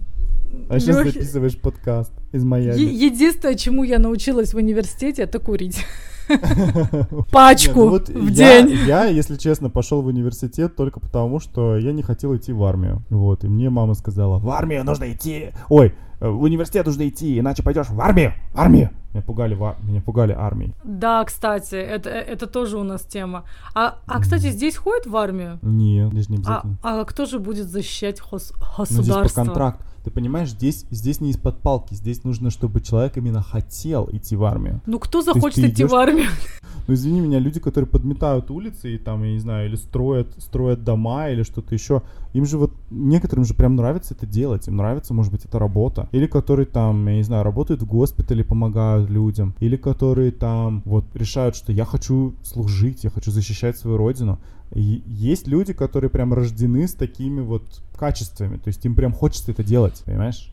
А 0.68 0.80
сейчас 0.80 0.96
записываешь 0.96 1.58
подкаст 1.58 2.12
из 2.32 2.42
Майами. 2.42 2.80
Единственное, 2.80 3.54
чему 3.54 3.84
я 3.84 3.98
научилась 3.98 4.54
в 4.54 4.56
университете, 4.56 5.22
это 5.22 5.38
курить. 5.38 5.84
Пачку 7.32 7.84
ну 7.84 7.98
в 7.98 8.30
день. 8.30 8.68
Я, 8.86 9.04
если 9.04 9.36
честно, 9.36 9.70
пошел 9.70 10.02
в 10.02 10.06
университет 10.06 10.76
только 10.76 11.00
потому, 11.00 11.40
что 11.40 11.76
я 11.76 11.92
не 11.92 12.02
хотел 12.02 12.36
идти 12.36 12.52
в 12.52 12.62
армию. 12.64 13.02
Вот, 13.10 13.44
и 13.44 13.48
мне 13.48 13.70
мама 13.70 13.94
сказала, 13.94 14.38
в 14.38 14.48
армию 14.50 14.84
нужно 14.84 15.12
идти. 15.12 15.50
Ой, 15.68 15.94
э, 16.20 16.28
в 16.28 16.42
университет 16.42 16.86
нужно 16.86 17.08
идти, 17.08 17.38
иначе 17.38 17.62
пойдешь 17.62 17.88
в 17.88 18.00
армию. 18.00 18.32
В 18.52 18.58
армию. 18.60 18.90
Меня 19.12 19.22
пугали, 19.22 19.54
в 19.54 19.76
меня 19.82 20.02
пугали 20.02 20.32
армией. 20.32 20.74
Да, 20.84 21.24
кстати, 21.24 21.74
это, 21.76 22.10
это 22.10 22.46
тоже 22.46 22.76
у 22.76 22.82
нас 22.82 23.02
тема. 23.02 23.44
А, 23.74 23.96
а 24.06 24.20
кстати, 24.20 24.50
здесь 24.50 24.76
ходят 24.76 25.06
в 25.06 25.16
армию? 25.16 25.58
Нет, 25.62 26.12
здесь 26.12 26.28
не 26.28 26.36
А, 26.36 26.40
обязательно. 26.40 26.78
а 26.82 27.04
кто 27.04 27.24
же 27.24 27.38
будет 27.38 27.68
защищать 27.68 28.20
хос- 28.20 28.52
Ну, 28.78 28.84
здесь 28.84 28.96
по 28.96 29.22
государство? 29.22 29.44
контракту. 29.44 29.84
Ты 30.08 30.14
понимаешь, 30.14 30.48
здесь, 30.52 30.86
здесь 30.90 31.20
не 31.20 31.28
из-под 31.32 31.60
палки. 31.60 31.92
Здесь 31.92 32.24
нужно, 32.24 32.48
чтобы 32.48 32.80
человек 32.80 33.18
именно 33.18 33.42
хотел 33.42 34.08
идти 34.10 34.36
в 34.36 34.44
армию. 34.44 34.80
Ну 34.86 34.98
кто 34.98 35.20
захочет 35.20 35.58
идти 35.58 35.82
идёшь- 35.82 35.90
в 35.90 35.94
армию? 35.94 36.28
Ну, 36.86 36.94
извини 36.94 37.20
меня, 37.20 37.38
люди, 37.38 37.60
которые 37.60 37.86
подметают 37.86 38.50
улицы 38.50 38.94
и 38.94 38.96
там, 38.96 39.22
я 39.22 39.32
не 39.32 39.38
знаю, 39.38 39.68
или 39.68 39.76
строят, 39.76 40.28
строят 40.38 40.84
дома 40.84 41.28
или 41.28 41.42
что-то 41.42 41.74
еще, 41.74 42.00
им 42.32 42.44
же 42.44 42.58
вот, 42.58 42.72
некоторым 42.90 43.44
же 43.44 43.54
прям 43.54 43.76
нравится 43.76 44.14
это 44.14 44.26
делать, 44.26 44.68
им 44.68 44.76
нравится, 44.76 45.14
может 45.14 45.32
быть, 45.32 45.44
эта 45.44 45.58
работа. 45.58 46.08
Или 46.12 46.26
которые 46.26 46.66
там, 46.66 47.06
я 47.06 47.16
не 47.16 47.22
знаю, 47.22 47.44
работают 47.44 47.82
в 47.82 47.86
госпитале, 47.86 48.44
помогают 48.44 49.10
людям. 49.10 49.54
Или 49.60 49.76
которые 49.76 50.32
там 50.32 50.82
вот 50.84 51.04
решают, 51.14 51.56
что 51.56 51.72
я 51.72 51.84
хочу 51.84 52.34
служить, 52.42 53.04
я 53.04 53.10
хочу 53.10 53.30
защищать 53.30 53.76
свою 53.76 53.96
родину. 53.96 54.38
И 54.72 55.02
есть 55.06 55.46
люди, 55.46 55.72
которые 55.72 56.10
прям 56.10 56.34
рождены 56.34 56.86
с 56.86 56.92
такими 56.92 57.40
вот 57.40 57.82
качествами, 57.96 58.58
то 58.58 58.68
есть 58.68 58.84
им 58.84 58.94
прям 58.94 59.12
хочется 59.12 59.50
это 59.50 59.64
делать, 59.64 60.02
понимаешь? 60.04 60.52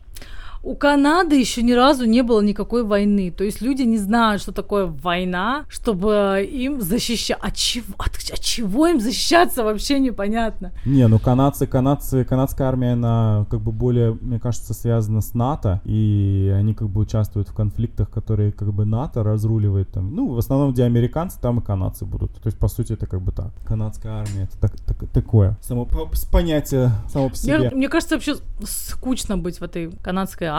У 0.66 0.74
Канады 0.74 1.38
еще 1.38 1.62
ни 1.62 1.70
разу 1.70 2.06
не 2.06 2.22
было 2.22 2.40
никакой 2.40 2.82
войны. 2.82 3.30
То 3.30 3.44
есть 3.44 3.60
люди 3.60 3.82
не 3.82 3.98
знают, 3.98 4.42
что 4.42 4.50
такое 4.50 4.86
война, 4.86 5.64
чтобы 5.68 6.44
им 6.50 6.80
защищать. 6.80 7.38
От 7.40 7.54
чего, 7.54 7.94
от, 7.98 8.16
от 8.32 8.40
чего 8.40 8.88
им 8.88 9.00
защищаться, 9.00 9.62
вообще 9.62 10.00
непонятно. 10.00 10.72
Не, 10.84 11.06
ну 11.06 11.20
канадцы, 11.20 11.68
канадцы, 11.68 12.24
канадская 12.24 12.66
армия, 12.66 12.94
она 12.94 13.46
как 13.48 13.60
бы 13.60 13.70
более, 13.70 14.18
мне 14.20 14.40
кажется, 14.40 14.74
связана 14.74 15.20
с 15.20 15.34
НАТО, 15.34 15.80
и 15.84 16.52
они 16.52 16.74
как 16.74 16.88
бы 16.88 17.02
участвуют 17.02 17.48
в 17.48 17.54
конфликтах, 17.54 18.10
которые 18.10 18.50
как 18.50 18.72
бы 18.72 18.84
НАТО 18.84 19.22
разруливает 19.22 19.92
там. 19.92 20.16
Ну, 20.16 20.34
в 20.34 20.38
основном, 20.38 20.72
где 20.72 20.82
американцы, 20.82 21.38
там 21.40 21.60
и 21.60 21.62
канадцы 21.62 22.04
будут. 22.04 22.32
То 22.42 22.48
есть, 22.48 22.58
по 22.58 22.66
сути, 22.66 22.94
это 22.94 23.06
как 23.06 23.20
бы 23.22 23.30
так. 23.30 23.52
Канадская 23.64 24.14
армия, 24.14 24.48
это 24.50 24.58
так, 24.58 24.76
так- 24.80 25.08
такое. 25.10 25.56
Само 25.60 25.86
понятие 26.32 26.90
само 27.08 27.28
по 27.28 27.36
себе. 27.36 27.58
Мне, 27.58 27.70
мне 27.70 27.88
кажется, 27.88 28.16
вообще 28.16 28.34
скучно 28.64 29.38
быть 29.38 29.60
в 29.60 29.62
этой 29.62 29.92
канадской 30.02 30.48
армии. 30.48 30.55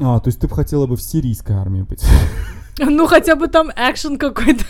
А, 0.00 0.18
то 0.20 0.28
есть 0.28 0.40
ты 0.40 0.48
бы 0.48 0.54
хотела 0.54 0.86
бы 0.86 0.96
в 0.96 1.02
сирийской 1.02 1.56
армии 1.56 1.82
быть? 1.82 2.04
Ну, 2.78 3.06
хотя 3.06 3.36
бы 3.36 3.48
там 3.48 3.70
экшен 3.74 4.18
какой-то. 4.18 4.64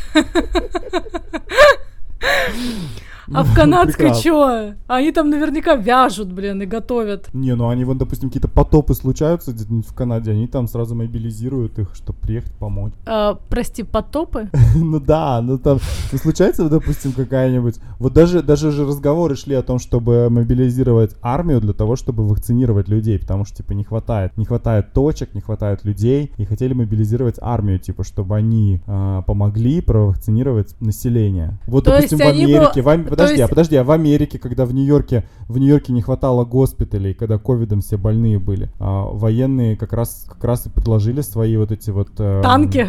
А 3.33 3.43
в 3.43 3.55
канадской 3.57 4.15
чё? 4.15 4.75
Они 4.87 5.13
там 5.13 5.31
наверняка 5.31 5.75
вяжут, 5.75 6.33
блин, 6.33 6.63
и 6.63 6.67
готовят. 6.67 7.29
Не, 7.33 7.55
ну 7.55 7.69
они 7.69 7.85
вот, 7.85 7.99
допустим, 7.99 8.29
какие-то 8.29 8.49
потопы 8.49 8.95
случаются 8.95 9.53
где-нибудь 9.53 9.87
в 9.87 9.95
Канаде, 9.95 10.31
они 10.31 10.47
там 10.47 10.69
сразу 10.69 10.95
мобилизируют 10.95 11.79
их, 11.79 11.95
чтобы 11.95 12.19
приехать 12.21 12.53
помочь. 12.53 12.93
А, 13.07 13.39
прости, 13.49 13.83
потопы? 13.83 14.51
Ну 14.77 15.01
да, 15.01 15.41
ну 15.43 15.59
там 15.59 15.79
ну, 16.13 16.19
случается, 16.19 16.69
допустим, 16.69 17.13
какая-нибудь. 17.13 17.77
Вот 17.99 18.13
даже, 18.13 18.43
даже 18.43 18.71
же 18.71 18.85
разговоры 18.87 19.35
шли 19.37 19.55
о 19.55 19.63
том, 19.63 19.79
чтобы 19.79 20.29
мобилизировать 20.31 21.17
армию 21.23 21.61
для 21.61 21.73
того, 21.73 21.97
чтобы 21.97 22.27
вакцинировать 22.27 22.89
людей, 22.89 23.19
потому 23.19 23.45
что, 23.45 23.57
типа, 23.57 23.73
не 23.73 23.85
хватает. 23.85 24.37
Не 24.37 24.45
хватает 24.45 24.93
точек, 24.93 25.35
не 25.35 25.41
хватает 25.41 25.85
людей. 25.85 26.33
И 26.37 26.45
хотели 26.45 26.73
мобилизировать 26.75 27.37
армию, 27.41 27.79
типа, 27.79 28.05
чтобы 28.05 28.37
они 28.37 28.81
а, 28.87 29.23
помогли 29.23 29.81
провакцинировать 29.81 30.79
население. 30.81 31.59
Вот, 31.67 31.85
То 31.85 31.93
допустим, 31.93 32.19
в 32.19 32.21
они 32.23 32.47
бы- 32.47 32.59
Америке. 32.59 32.83
в 32.83 32.89
Подожди, 33.17 33.35
а 33.35 33.39
есть- 33.39 33.51
подожди, 33.51 33.77
а 33.77 33.85
в 33.85 33.91
Америке, 33.91 34.39
когда 34.39 34.65
в 34.67 34.75
Нью-Йорке, 34.75 35.25
в 35.49 35.59
Нью-Йорке 35.59 35.93
не 35.93 36.03
хватало 36.03 36.45
госпиталей, 36.45 37.15
когда 37.15 37.39
ковидом 37.39 37.81
все 37.81 37.97
больные 37.97 38.39
были, 38.39 38.71
а, 38.79 39.05
военные 39.13 39.77
как 39.77 39.93
раз, 39.93 40.27
как 40.29 40.45
раз 40.45 40.67
и 40.67 40.71
предложили 40.71 41.21
свои 41.21 41.57
вот 41.57 41.73
эти 41.73 41.91
вот... 41.91 42.09
эм, 42.19 42.43
Танки? 42.43 42.89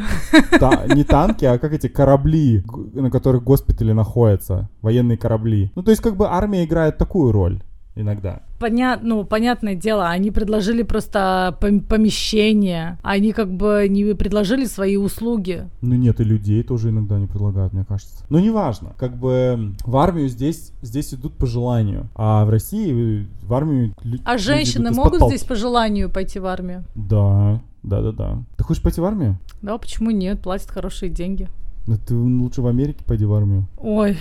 Та- 0.59 0.85
не 0.93 1.03
танки, 1.03 1.45
а 1.45 1.57
как 1.57 1.73
эти 1.73 1.87
корабли, 1.87 2.63
на 2.93 3.09
которых 3.11 3.43
госпитали 3.43 3.91
находятся, 3.93 4.69
военные 4.81 5.17
корабли. 5.17 5.71
Ну, 5.75 5.83
то 5.83 5.91
есть, 5.91 6.01
как 6.01 6.15
бы 6.17 6.27
армия 6.27 6.63
играет 6.65 6.97
такую 6.97 7.31
роль 7.31 7.61
иногда. 7.97 8.41
Поня... 8.59 8.99
Ну, 9.01 9.23
понятное 9.23 9.75
дело, 9.75 10.09
они 10.09 10.31
предложили 10.31 10.83
просто 10.83 11.57
пом- 11.59 11.81
помещение. 11.81 12.97
Они 13.03 13.31
как 13.31 13.51
бы 13.51 13.87
не 13.89 14.13
предложили 14.15 14.65
свои 14.65 14.97
услуги. 14.97 15.69
Ну, 15.81 15.95
нет, 15.95 16.19
и 16.19 16.23
людей 16.23 16.63
тоже 16.63 16.89
иногда 16.89 17.19
не 17.19 17.27
предлагают, 17.27 17.73
мне 17.73 17.85
кажется. 17.85 18.23
Но 18.29 18.39
неважно, 18.39 18.93
как 18.97 19.17
бы 19.17 19.75
в 19.83 19.97
армию 19.97 20.29
здесь, 20.29 20.71
здесь 20.81 21.13
идут 21.13 21.33
по 21.37 21.45
желанию, 21.45 22.09
а 22.15 22.45
в 22.45 22.49
России 22.49 23.21
э, 23.21 23.25
в 23.43 23.53
армию 23.53 23.93
А 24.25 24.37
женщины 24.37 24.91
могут 24.91 25.23
здесь 25.27 25.43
по 25.43 25.55
желанию 25.55 26.09
пойти 26.09 26.39
в 26.39 26.45
армию? 26.45 26.83
Да, 26.95 27.61
да, 27.83 28.01
да, 28.01 28.11
да. 28.11 28.43
Ты 28.57 28.63
хочешь 28.63 28.83
пойти 28.83 29.01
в 29.01 29.05
армию? 29.05 29.37
Да, 29.61 29.77
почему 29.77 30.11
нет? 30.11 30.41
Платят 30.41 30.69
хорошие 30.69 31.09
деньги. 31.09 31.47
Да 31.87 31.95
ты 31.95 32.15
лучше 32.15 32.61
в 32.61 32.67
Америке 32.67 33.03
пойди 33.05 33.25
в 33.25 33.33
армию. 33.33 33.65
Ой, 33.77 34.17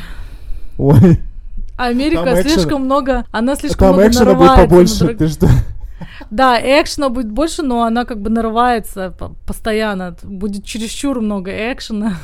Ой, 0.79 1.19
Америка 1.77 2.25
Там 2.25 2.35
экшена- 2.35 2.43
слишком 2.55 2.83
много, 2.85 3.25
она 3.31 3.55
слишком 3.57 3.79
там 3.79 3.89
много 3.97 4.09
экшена 4.09 4.35
будет 4.35 4.55
побольше, 4.57 5.05
друг- 5.05 5.19
ты 5.19 5.29
что? 5.29 5.49
Да, 6.31 6.59
экшена 6.61 7.09
будет 7.09 7.31
больше, 7.31 7.63
но 7.63 7.83
она 7.85 8.05
как 8.05 8.21
бы 8.21 8.31
нарывается 8.31 9.11
по- 9.11 9.35
постоянно. 9.47 10.17
Будет 10.23 10.65
чересчур 10.65 11.21
много 11.21 11.51
экшена. 11.73 12.15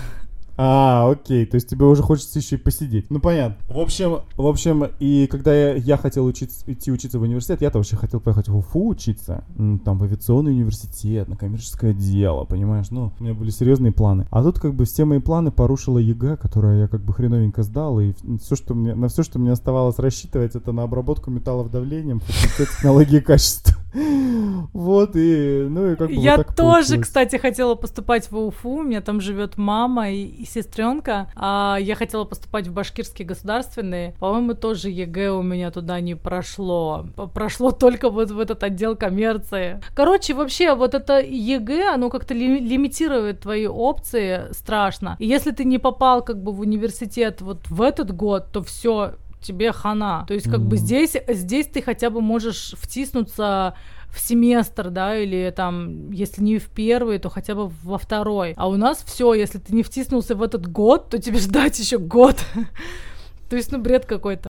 А, 0.56 1.10
окей, 1.10 1.46
то 1.46 1.54
есть 1.54 1.68
тебе 1.68 1.86
уже 1.86 2.02
хочется 2.02 2.38
еще 2.38 2.56
и 2.56 2.58
посидеть. 2.58 3.10
Ну, 3.10 3.20
понятно. 3.20 3.56
В 3.68 3.78
общем, 3.78 4.20
в 4.36 4.46
общем, 4.46 4.84
и 4.98 5.26
когда 5.26 5.54
я, 5.54 5.74
я 5.74 5.96
хотел 5.96 6.26
учиться, 6.26 6.62
идти 6.66 6.92
учиться 6.92 7.18
в 7.18 7.22
университет, 7.22 7.62
я-то 7.62 7.78
вообще 7.78 7.96
хотел 7.96 8.20
поехать 8.20 8.48
в 8.48 8.56
Уфу 8.56 8.88
учиться. 8.88 9.44
Там 9.56 9.98
в 9.98 10.02
авиационный 10.02 10.52
университет, 10.52 11.28
на 11.28 11.36
коммерческое 11.36 11.94
дело, 11.94 12.44
понимаешь? 12.44 12.90
Ну, 12.90 13.12
у 13.18 13.22
меня 13.22 13.34
были 13.34 13.50
серьезные 13.50 13.92
планы. 13.92 14.26
А 14.30 14.42
тут 14.42 14.60
как 14.60 14.74
бы 14.74 14.84
все 14.84 15.04
мои 15.04 15.20
планы 15.20 15.50
порушила 15.50 15.98
ЕГЭ, 15.98 16.36
которое 16.36 16.82
я 16.82 16.88
как 16.88 17.02
бы 17.02 17.12
хреновенько 17.12 17.62
сдал, 17.62 17.98
и 18.00 18.12
все, 18.42 18.56
что 18.56 18.74
мне, 18.74 18.94
на 18.94 19.08
все, 19.08 19.22
что 19.22 19.38
мне 19.38 19.52
оставалось 19.52 19.98
рассчитывать, 19.98 20.54
это 20.54 20.72
на 20.72 20.82
обработку 20.82 21.30
металлов 21.30 21.70
давлением, 21.70 22.20
факультет 22.20 22.68
технологии 22.68 23.20
качества. 23.20 23.81
Вот, 23.94 25.16
и, 25.16 25.66
ну, 25.68 25.92
и 25.92 25.96
как 25.96 26.08
бы 26.08 26.14
вот 26.14 26.22
Я 26.22 26.36
так 26.36 26.54
тоже, 26.54 26.72
получилось. 26.88 27.06
кстати, 27.06 27.36
хотела 27.36 27.74
поступать 27.74 28.30
в 28.30 28.36
Уфу. 28.36 28.70
У 28.70 28.82
меня 28.82 29.00
там 29.00 29.20
живет 29.20 29.58
мама 29.58 30.10
и, 30.10 30.24
и 30.24 30.44
сестренка. 30.44 31.30
А 31.36 31.76
я 31.80 31.94
хотела 31.94 32.24
поступать 32.24 32.66
в 32.68 32.72
Башкирский 32.72 33.24
государственный. 33.24 34.12
По-моему, 34.18 34.54
тоже 34.54 34.88
ЕГЭ 34.90 35.30
у 35.32 35.42
меня 35.42 35.70
туда 35.70 36.00
не 36.00 36.14
прошло. 36.14 37.06
Прошло 37.34 37.70
только 37.70 38.10
вот 38.10 38.30
в 38.30 38.38
этот 38.38 38.62
отдел 38.62 38.96
коммерции. 38.96 39.80
Короче, 39.94 40.34
вообще, 40.34 40.74
вот 40.74 40.94
это 40.94 41.20
ЕГЭ, 41.20 41.94
оно 41.94 42.08
как-то 42.10 42.34
ли- 42.34 42.60
лимитирует 42.60 43.40
твои 43.40 43.66
опции 43.66 44.52
страшно. 44.52 45.16
И 45.18 45.26
если 45.26 45.50
ты 45.50 45.64
не 45.64 45.78
попал 45.78 46.22
как 46.22 46.42
бы 46.42 46.52
в 46.52 46.60
университет 46.60 47.40
вот 47.40 47.68
в 47.68 47.82
этот 47.82 48.14
год, 48.14 48.46
то 48.52 48.62
все 48.62 49.14
тебе 49.42 49.72
хана. 49.72 50.24
То 50.26 50.34
есть 50.34 50.48
как 50.50 50.60
бы 50.60 50.76
Мгм. 50.76 50.84
здесь, 50.84 51.16
здесь 51.28 51.66
ты 51.66 51.82
хотя 51.82 52.10
бы 52.10 52.20
можешь 52.20 52.74
втиснуться 52.78 53.74
в 54.10 54.20
семестр, 54.20 54.90
да, 54.90 55.16
или 55.16 55.52
там, 55.56 56.10
если 56.10 56.42
не 56.42 56.58
в 56.58 56.68
первый, 56.68 57.18
то 57.18 57.30
хотя 57.30 57.54
бы 57.54 57.70
во 57.82 57.98
второй. 57.98 58.52
А 58.56 58.68
у 58.68 58.76
нас 58.76 59.02
все, 59.06 59.32
если 59.34 59.58
ты 59.58 59.74
не 59.74 59.82
втиснулся 59.82 60.34
в 60.34 60.42
этот 60.42 60.66
год, 60.70 61.08
то 61.08 61.18
тебе 61.18 61.38
ждать 61.38 61.78
еще 61.78 61.98
год. 61.98 62.36
То 63.48 63.56
есть, 63.56 63.72
ну, 63.72 63.78
бред 63.78 64.06
какой-то. 64.06 64.48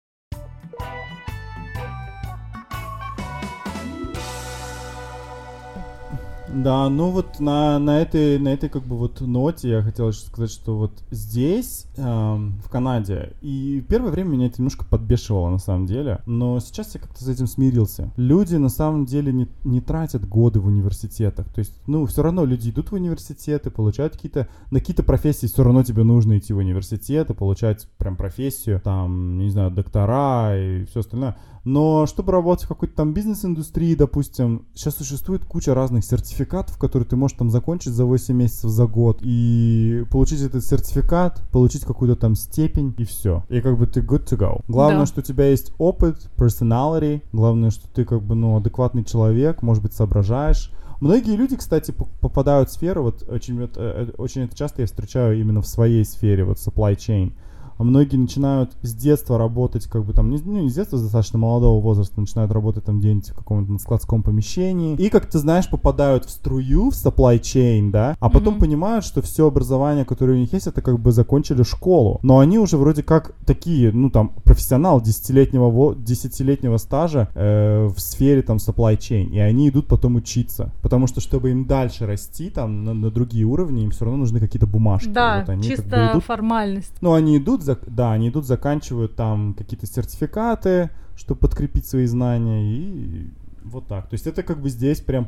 Да, 6.54 6.90
ну 6.90 7.12
вот 7.12 7.40
на, 7.40 7.80
на, 7.80 8.02
этой, 8.02 8.38
на 8.38 8.50
этой 8.50 8.70
как 8.70 8.84
бы 8.84 8.98
вот 8.98 9.22
ноте 9.22 9.70
я 9.70 9.82
хотел 9.82 10.10
еще 10.10 10.20
сказать, 10.22 10.52
что 10.52 10.78
вот 10.78 10.92
здесь, 11.10 11.86
эм, 11.98 12.60
в 12.64 12.70
Канаде, 12.70 13.34
и 13.42 13.84
первое 13.88 14.12
время 14.12 14.30
меня 14.30 14.48
это 14.48 14.58
немножко 14.58 14.86
подбешивало 14.86 15.50
на 15.50 15.60
самом 15.60 15.86
деле, 15.86 16.20
но 16.26 16.60
сейчас 16.60 16.94
я 16.96 17.02
как-то 17.02 17.24
с 17.24 17.28
этим 17.28 17.48
смирился. 17.48 18.12
Люди 18.18 18.56
на 18.56 18.70
самом 18.70 19.06
деле 19.06 19.32
не, 19.32 19.48
не 19.64 19.80
тратят 19.80 20.28
годы 20.28 20.60
в 20.60 20.68
университетах, 20.68 21.48
то 21.54 21.60
есть, 21.60 21.74
ну, 21.88 22.06
все 22.06 22.22
равно 22.22 22.44
люди 22.44 22.70
идут 22.70 22.92
в 22.92 22.96
университеты, 22.96 23.72
получают 23.72 24.14
какие-то, 24.14 24.48
на 24.72 24.80
какие-то 24.80 25.04
профессии 25.04 25.48
все 25.48 25.64
равно 25.64 25.84
тебе 25.84 26.04
нужно 26.04 26.38
идти 26.38 26.52
в 26.54 26.58
университет 26.58 27.30
и 27.30 27.34
получать 27.34 27.88
прям 27.98 28.18
профессию, 28.18 28.82
там, 28.82 29.38
не 29.38 29.50
знаю, 29.50 29.72
доктора 29.72 30.58
и 30.58 30.86
все 30.86 31.00
остальное. 31.00 31.38
Но 31.64 32.06
чтобы 32.08 32.32
работать 32.32 32.66
в 32.66 32.70
какой-то 32.70 32.96
там 32.96 33.14
бизнес-индустрии, 33.14 33.94
допустим, 33.96 34.66
сейчас 34.74 34.96
существует 34.96 35.46
куча 35.46 35.76
разных 35.76 36.04
сертификатов, 36.04 36.78
которые 36.78 37.08
ты 37.08 37.16
можешь 37.16 37.38
там 37.38 37.50
закончить 37.52 37.94
за 37.94 38.06
8 38.06 38.36
месяцев, 38.36 38.72
за 38.72 38.88
год, 38.88 39.20
и 39.22 40.06
получить 40.10 40.42
этот 40.42 40.66
сертификат, 40.66 41.44
получить 41.52 41.84
какую-то 41.86 42.20
там 42.20 42.36
степень, 42.36 42.96
и 42.98 43.04
все. 43.04 43.44
И 43.50 43.62
как 43.62 43.78
бы 43.78 43.86
ты 43.86 44.02
good 44.02 44.26
to 44.28 44.38
go. 44.38 44.64
Главное, 44.68 45.02
Да. 45.02 45.06
что 45.06 45.20
у 45.22 45.24
тебя 45.24 45.50
есть 45.50 45.72
опыт, 45.78 46.30
personality, 46.36 47.22
главное, 47.32 47.70
что 47.70 47.88
ты 47.88 48.06
как 48.06 48.24
бы, 48.24 48.34
ну, 48.36 48.58
адекватный 48.58 49.04
человек, 49.04 49.62
может 49.62 49.84
быть, 49.84 49.94
соображаешь. 49.94 50.72
Многие 51.00 51.36
люди, 51.36 51.56
кстати, 51.56 51.92
попадают 52.22 52.70
в 52.70 52.74
сферу, 52.74 53.04
вот 53.04 53.24
очень, 53.28 53.60
вот, 53.60 53.72
э, 53.76 54.08
э, 54.08 54.12
очень 54.18 54.44
это 54.44 54.56
часто 54.56 54.82
я 54.82 54.88
встречаю 54.88 55.40
именно 55.40 55.62
в 55.62 55.68
своей 55.68 56.06
сфере, 56.06 56.44
вот 56.44 56.58
supply 56.58 56.96
chain. 56.96 57.34
А 57.82 57.84
многие 57.84 58.18
начинают 58.18 58.74
с 58.84 58.94
детства 58.94 59.40
работать, 59.40 59.86
как 59.88 60.06
бы 60.06 60.14
там, 60.14 60.30
не, 60.30 60.38
ну, 60.46 60.62
не 60.62 60.70
с 60.70 60.76
детства, 60.76 60.98
с 60.98 61.02
достаточно 61.02 61.40
молодого 61.40 61.82
возраста, 61.82 62.22
начинают 62.22 62.52
работать 62.52 62.86
там 62.86 63.00
где-нибудь 63.00 63.30
в 63.30 63.34
каком-то 63.34 63.76
складском 63.80 64.22
помещении. 64.22 64.96
И, 64.98 65.10
как 65.10 65.26
ты 65.26 65.40
знаешь, 65.40 65.68
попадают 65.68 66.26
в 66.26 66.30
струю, 66.30 66.92
в 66.92 66.94
supply 66.94 67.40
chain, 67.42 67.90
да, 67.90 68.16
а 68.20 68.30
потом 68.30 68.54
Мгм. 68.54 68.60
понимают, 68.62 69.04
что 69.04 69.24
все 69.24 69.48
образование, 69.48 70.06
которое 70.06 70.34
у 70.34 70.38
них 70.38 70.54
есть, 70.54 70.68
это 70.68 70.84
как 70.84 71.00
бы 71.00 71.12
закончили 71.12 71.64
школу. 71.64 72.20
Но 72.22 72.38
они 72.38 72.60
уже 72.60 72.78
вроде 72.78 73.02
как 73.02 73.34
такие, 73.48 73.92
ну 73.92 74.12
там, 74.12 74.30
профессионал 74.44 75.02
десятилетнего, 75.02 75.96
десятилетнего 75.96 76.78
стажа 76.78 77.30
э, 77.34 77.88
в 77.88 78.00
сфере 78.00 78.44
там 78.44 78.58
supply 78.58 78.96
chain. 78.96 79.32
И 79.32 79.40
они 79.40 79.70
идут 79.70 79.88
потом 79.88 80.18
учиться. 80.18 80.72
Потому 80.84 81.08
что, 81.08 81.20
чтобы 81.20 81.50
им 81.50 81.66
дальше 81.66 82.06
расти 82.06 82.52
там 82.52 82.84
на, 82.84 82.94
на 82.94 83.10
другие 83.10 83.46
уровни, 83.46 83.86
им 83.86 83.90
все 83.90 84.06
равно 84.06 84.20
нужны 84.20 84.40
какие-то 84.40 84.68
бумажки. 84.68 85.10
Да, 85.10 85.40
Вот 85.40 85.50
они 85.50 85.68
как 85.68 85.78
бы 85.78 85.84
чисто 85.84 86.12
идут 86.12 86.24
формальность. 86.26 86.94
ну, 87.02 87.14
они 87.14 87.38
идут, 87.40 87.64
зак- 87.72 87.90
да, 87.90 88.12
они 88.12 88.30
идут, 88.30 88.46
заканчивают 88.46 89.16
там 89.16 89.54
какие-то 89.54 89.86
сертификаты, 89.88 90.90
чтобы 91.16 91.40
подкрепить 91.40 91.86
свои 91.86 92.06
знания, 92.06 92.64
и 92.64 93.28
вот 93.64 93.88
так. 93.88 94.10
То 94.10 94.16
есть 94.16 94.28
это 94.28 94.44
как 94.44 94.60
бы 94.62 94.70
здесь 94.70 95.02
прям 95.02 95.28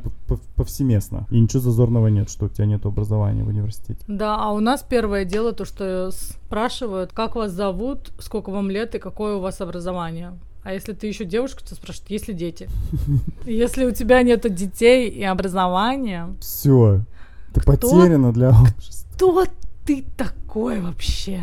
повсеместно. 0.56 1.26
И 1.30 1.38
ничего 1.40 1.60
зазорного 1.60 2.08
нет, 2.08 2.30
что 2.30 2.46
у 2.46 2.48
тебя 2.48 2.66
нет 2.66 2.84
образования 2.86 3.44
в 3.44 3.48
университете. 3.48 4.00
Да, 4.08 4.36
а 4.38 4.52
у 4.52 4.60
нас 4.60 4.82
первое 4.82 5.24
дело 5.24 5.52
то, 5.52 5.64
что 5.64 6.10
спрашивают, 6.10 7.12
как 7.12 7.36
вас 7.36 7.52
зовут, 7.52 8.12
сколько 8.18 8.50
вам 8.50 8.70
лет 8.70 8.94
и 8.94 8.98
какое 8.98 9.36
у 9.36 9.40
вас 9.40 9.60
образование. 9.60 10.32
А 10.64 10.72
если 10.72 10.94
ты 10.94 11.06
еще 11.06 11.24
девушка, 11.26 11.62
то 11.62 11.74
спрашивают, 11.74 12.10
есть 12.10 12.26
ли 12.28 12.34
дети. 12.34 12.68
Если 13.44 13.84
у 13.84 13.90
тебя 13.90 14.22
нету 14.22 14.48
детей 14.48 15.10
и 15.10 15.22
образования, 15.22 16.34
Все. 16.40 17.02
Ты 17.52 17.60
потеряна 17.60 18.32
для 18.32 18.48
общества. 18.48 19.08
кто 19.14 19.44
ты 19.84 20.04
такой 20.16 20.80
вообще? 20.80 21.42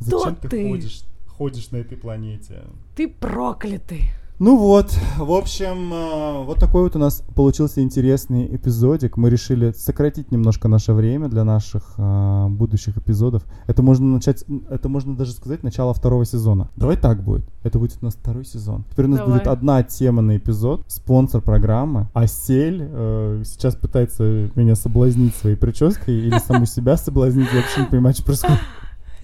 Зачем 0.00 0.36
ты, 0.36 0.48
ты? 0.48 0.68
ходишь, 0.68 1.04
ходишь 1.26 1.70
на 1.70 1.76
этой 1.76 1.96
планете? 1.96 2.62
Ты 2.96 3.08
проклятый. 3.08 4.10
Ну 4.40 4.58
вот, 4.58 4.92
в 5.16 5.30
общем, 5.30 5.94
э, 5.94 6.44
вот 6.44 6.58
такой 6.58 6.82
вот 6.82 6.96
у 6.96 6.98
нас 6.98 7.22
получился 7.36 7.82
интересный 7.82 8.56
эпизодик. 8.56 9.16
Мы 9.16 9.30
решили 9.30 9.70
сократить 9.70 10.32
немножко 10.32 10.66
наше 10.66 10.92
время 10.92 11.28
для 11.28 11.44
наших 11.44 11.94
э, 11.98 12.46
будущих 12.48 12.98
эпизодов. 12.98 13.44
Это 13.68 13.84
можно 13.84 14.06
начать, 14.06 14.44
это 14.68 14.88
можно 14.88 15.16
даже 15.16 15.30
сказать 15.32 15.62
начало 15.62 15.94
второго 15.94 16.24
сезона. 16.24 16.68
Давай 16.74 16.96
так 16.96 17.22
будет. 17.22 17.44
Это 17.62 17.78
будет 17.78 17.96
у 18.02 18.04
нас 18.06 18.14
второй 18.14 18.44
сезон. 18.44 18.84
Теперь 18.90 19.04
у 19.04 19.10
нас 19.10 19.20
Давай. 19.20 19.34
будет 19.34 19.46
одна 19.46 19.84
тема 19.84 20.20
на 20.20 20.36
эпизод. 20.36 20.82
Спонсор 20.88 21.40
программы. 21.40 22.08
Асель 22.12 22.88
э, 22.90 23.42
сейчас 23.44 23.76
пытается 23.76 24.50
меня 24.56 24.74
соблазнить 24.74 25.36
своей 25.36 25.54
прической 25.54 26.12
или 26.12 26.38
саму 26.38 26.66
себя 26.66 26.96
соблазнить. 26.96 27.46
Я 27.52 27.60
вообще 27.60 27.82
не 27.82 27.86
понимаю, 27.86 28.14
что 28.14 28.24
происходит. 28.24 28.58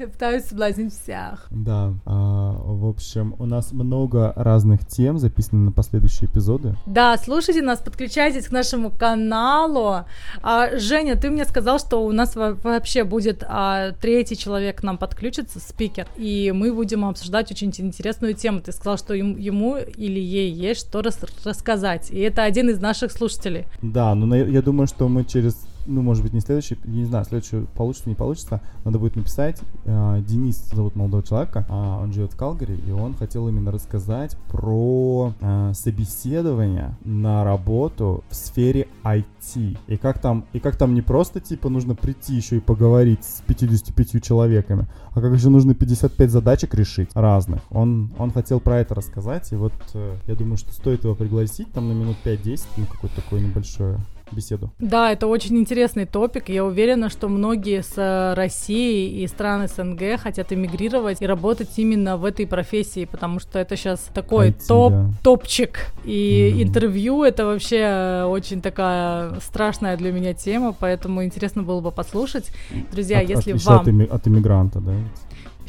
Я 0.01 0.07
пытаюсь 0.09 0.45
соблазнить 0.45 0.95
всех. 0.95 1.47
Да, 1.51 1.93
а, 2.07 2.53
в 2.59 2.87
общем, 2.87 3.35
у 3.39 3.45
нас 3.45 3.73
много 3.73 4.33
разных 4.35 4.87
тем 4.87 5.19
записаны 5.19 5.67
на 5.67 5.73
последующие 5.73 6.29
эпизоды. 6.31 6.75
Да, 6.87 7.19
слушайте 7.19 7.61
нас, 7.61 7.81
подключайтесь 7.81 8.49
к 8.49 8.51
нашему 8.51 8.91
каналу. 8.91 10.05
А, 10.43 10.79
Женя, 10.79 11.17
ты 11.17 11.29
мне 11.31 11.45
сказал, 11.45 11.79
что 11.79 12.03
у 12.05 12.13
нас 12.13 12.35
во- 12.35 12.55
вообще 12.55 13.05
будет 13.05 13.45
а, 13.47 13.93
третий 14.01 14.37
человек 14.39 14.81
к 14.81 14.83
нам 14.83 14.97
подключится, 14.97 15.61
спикер, 15.61 16.07
и 16.17 16.51
мы 16.55 16.73
будем 16.73 17.05
обсуждать 17.05 17.51
очень 17.51 17.69
интересную 17.69 18.33
тему. 18.33 18.61
Ты 18.61 18.73
сказал, 18.73 18.97
что 18.97 19.13
ему 19.13 19.77
или 19.77 20.19
ей 20.19 20.51
есть 20.51 20.81
что 20.89 21.03
рас- 21.03 21.21
рассказать, 21.45 22.11
и 22.11 22.21
это 22.21 22.43
один 22.45 22.71
из 22.71 22.81
наших 22.81 23.13
слушателей. 23.13 23.67
Да, 23.83 24.15
но 24.15 24.25
на- 24.25 24.37
я 24.37 24.63
думаю, 24.63 24.87
что 24.87 25.09
мы 25.09 25.25
через, 25.25 25.57
ну, 25.87 26.03
может 26.03 26.23
быть, 26.23 26.33
не 26.33 26.41
следующий, 26.41 26.79
не 26.85 27.05
знаю, 27.05 27.25
следующий 27.25 27.67
получится, 27.77 28.09
не 28.09 28.15
получится, 28.15 28.61
надо 28.85 28.99
будет 28.99 29.17
написать. 29.17 29.61
А, 29.87 30.21
Денис 30.21 30.57
зовут 30.73 30.97
молодого 30.97 31.23
человека, 31.23 31.67
а, 31.69 32.01
он 32.03 32.13
живет 32.13 32.33
в 32.33 32.37
Калгари, 32.37 32.77
и 32.87 32.91
он 32.91 33.15
хотел 33.15 33.49
именно 33.49 33.71
рассказать 33.71 34.37
про 34.49 35.33
а, 35.41 35.73
собеседование 35.75 36.97
на 37.05 37.45
работу 37.45 38.25
в 38.29 38.35
сфере 38.35 38.89
IT. 39.05 39.79
И 39.87 39.97
как 39.97 40.21
там, 40.21 40.45
и 40.53 40.61
как 40.61 40.77
там 40.77 40.95
не 40.95 41.03
просто, 41.03 41.41
типа, 41.41 41.69
нужно 41.69 41.95
прийти 41.95 42.35
еще 42.35 42.57
и 42.57 42.61
поговорить 42.61 43.25
с 43.25 43.43
55 43.47 44.23
человеками, 44.23 44.87
а 45.13 45.21
как 45.21 45.33
еще 45.33 45.49
нужно 45.49 45.75
55 45.75 46.31
задачек 46.31 46.75
решить 46.75 47.11
разных. 47.15 47.61
Он, 47.71 48.11
он 48.19 48.31
хотел 48.31 48.61
про 48.61 48.79
это 48.79 48.95
рассказать, 48.95 49.53
и 49.53 49.57
вот 49.57 49.73
э, 49.95 50.17
я 50.27 50.35
думаю, 50.35 50.57
что 50.57 50.73
стоит 50.73 51.05
его 51.05 51.15
пригласить 51.15 51.73
там 51.73 51.89
на 51.89 51.93
минут 51.93 52.17
5-10, 52.25 52.65
ну, 52.77 52.87
какое-то 52.87 53.17
такое 53.17 53.41
небольшое 53.41 53.99
беседу. 54.33 54.71
Да, 54.79 55.13
это 55.13 55.27
очень 55.27 55.57
интересный 55.59 56.07
топик. 56.07 56.49
Я 56.49 56.65
уверена, 56.65 57.09
что 57.11 57.29
многие 57.29 57.83
с 57.83 57.93
э, 57.97 58.35
России 58.35 59.23
и 59.23 59.27
стран 59.27 59.69
СНГ 59.69 60.19
хотят 60.21 60.53
эмигрировать 60.53 61.21
и 61.23 61.27
работать 61.27 61.71
именно 61.79 62.17
в 62.17 62.25
этой 62.25 62.47
профессии, 62.47 63.05
потому 63.05 63.41
что 63.41 63.59
это 63.59 63.77
сейчас 63.77 64.01
такой 64.15 64.49
IT, 64.51 64.67
топ, 64.69 64.93
да. 64.93 65.07
топчик. 65.23 65.93
И 66.05 66.51
Мгм. 66.55 66.63
интервью 66.63 67.23
это 67.25 67.45
вообще 67.47 67.79
э, 67.79 68.25
очень 68.25 68.61
такая 68.63 69.39
страшная 69.41 69.97
для 69.97 70.13
меня 70.13 70.35
тема, 70.35 70.73
поэтому 70.79 71.25
интересно 71.25 71.63
было 71.63 71.81
бы 71.81 71.91
послушать. 71.91 72.51
Друзья, 72.93 73.19
От- 73.21 73.29
если 73.31 73.53
от, 73.53 73.65
вам 73.65 73.81
от, 73.81 73.89
имми- 73.89 74.09
от 74.09 74.27
иммигранта, 74.29 74.81
да? 74.81 74.93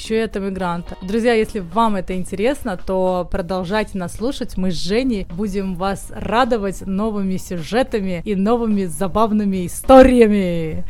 Еще 0.02 0.18
и 0.18 0.22
от 0.22 0.36
иммигранта. 0.36 0.98
Друзья, 1.02 1.34
если 1.34 1.60
вам 1.60 1.96
это 1.96 2.16
интересно, 2.16 2.78
то 2.78 3.28
продолжайте 3.30 3.98
нас 3.98 4.16
слушать. 4.16 4.58
Мы 4.58 4.72
с 4.72 4.76
Женей 4.76 5.28
будем 5.30 5.76
вас 5.76 6.08
радовать 6.10 6.82
новыми 6.82 7.38
сюжетами 7.38 8.22
и 8.26 8.36
новыми 8.36 8.86
забавными 8.86 9.68
историями. 9.68 10.84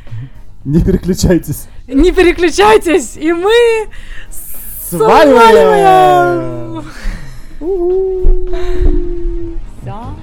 Не 0.64 0.84
переключайтесь. 0.84 1.68
Не 1.88 2.12
переключайтесь, 2.12 3.18
и 3.18 3.34
мы 3.34 3.52
Сваливаем! 4.90 6.84
сваливаем! 7.60 10.21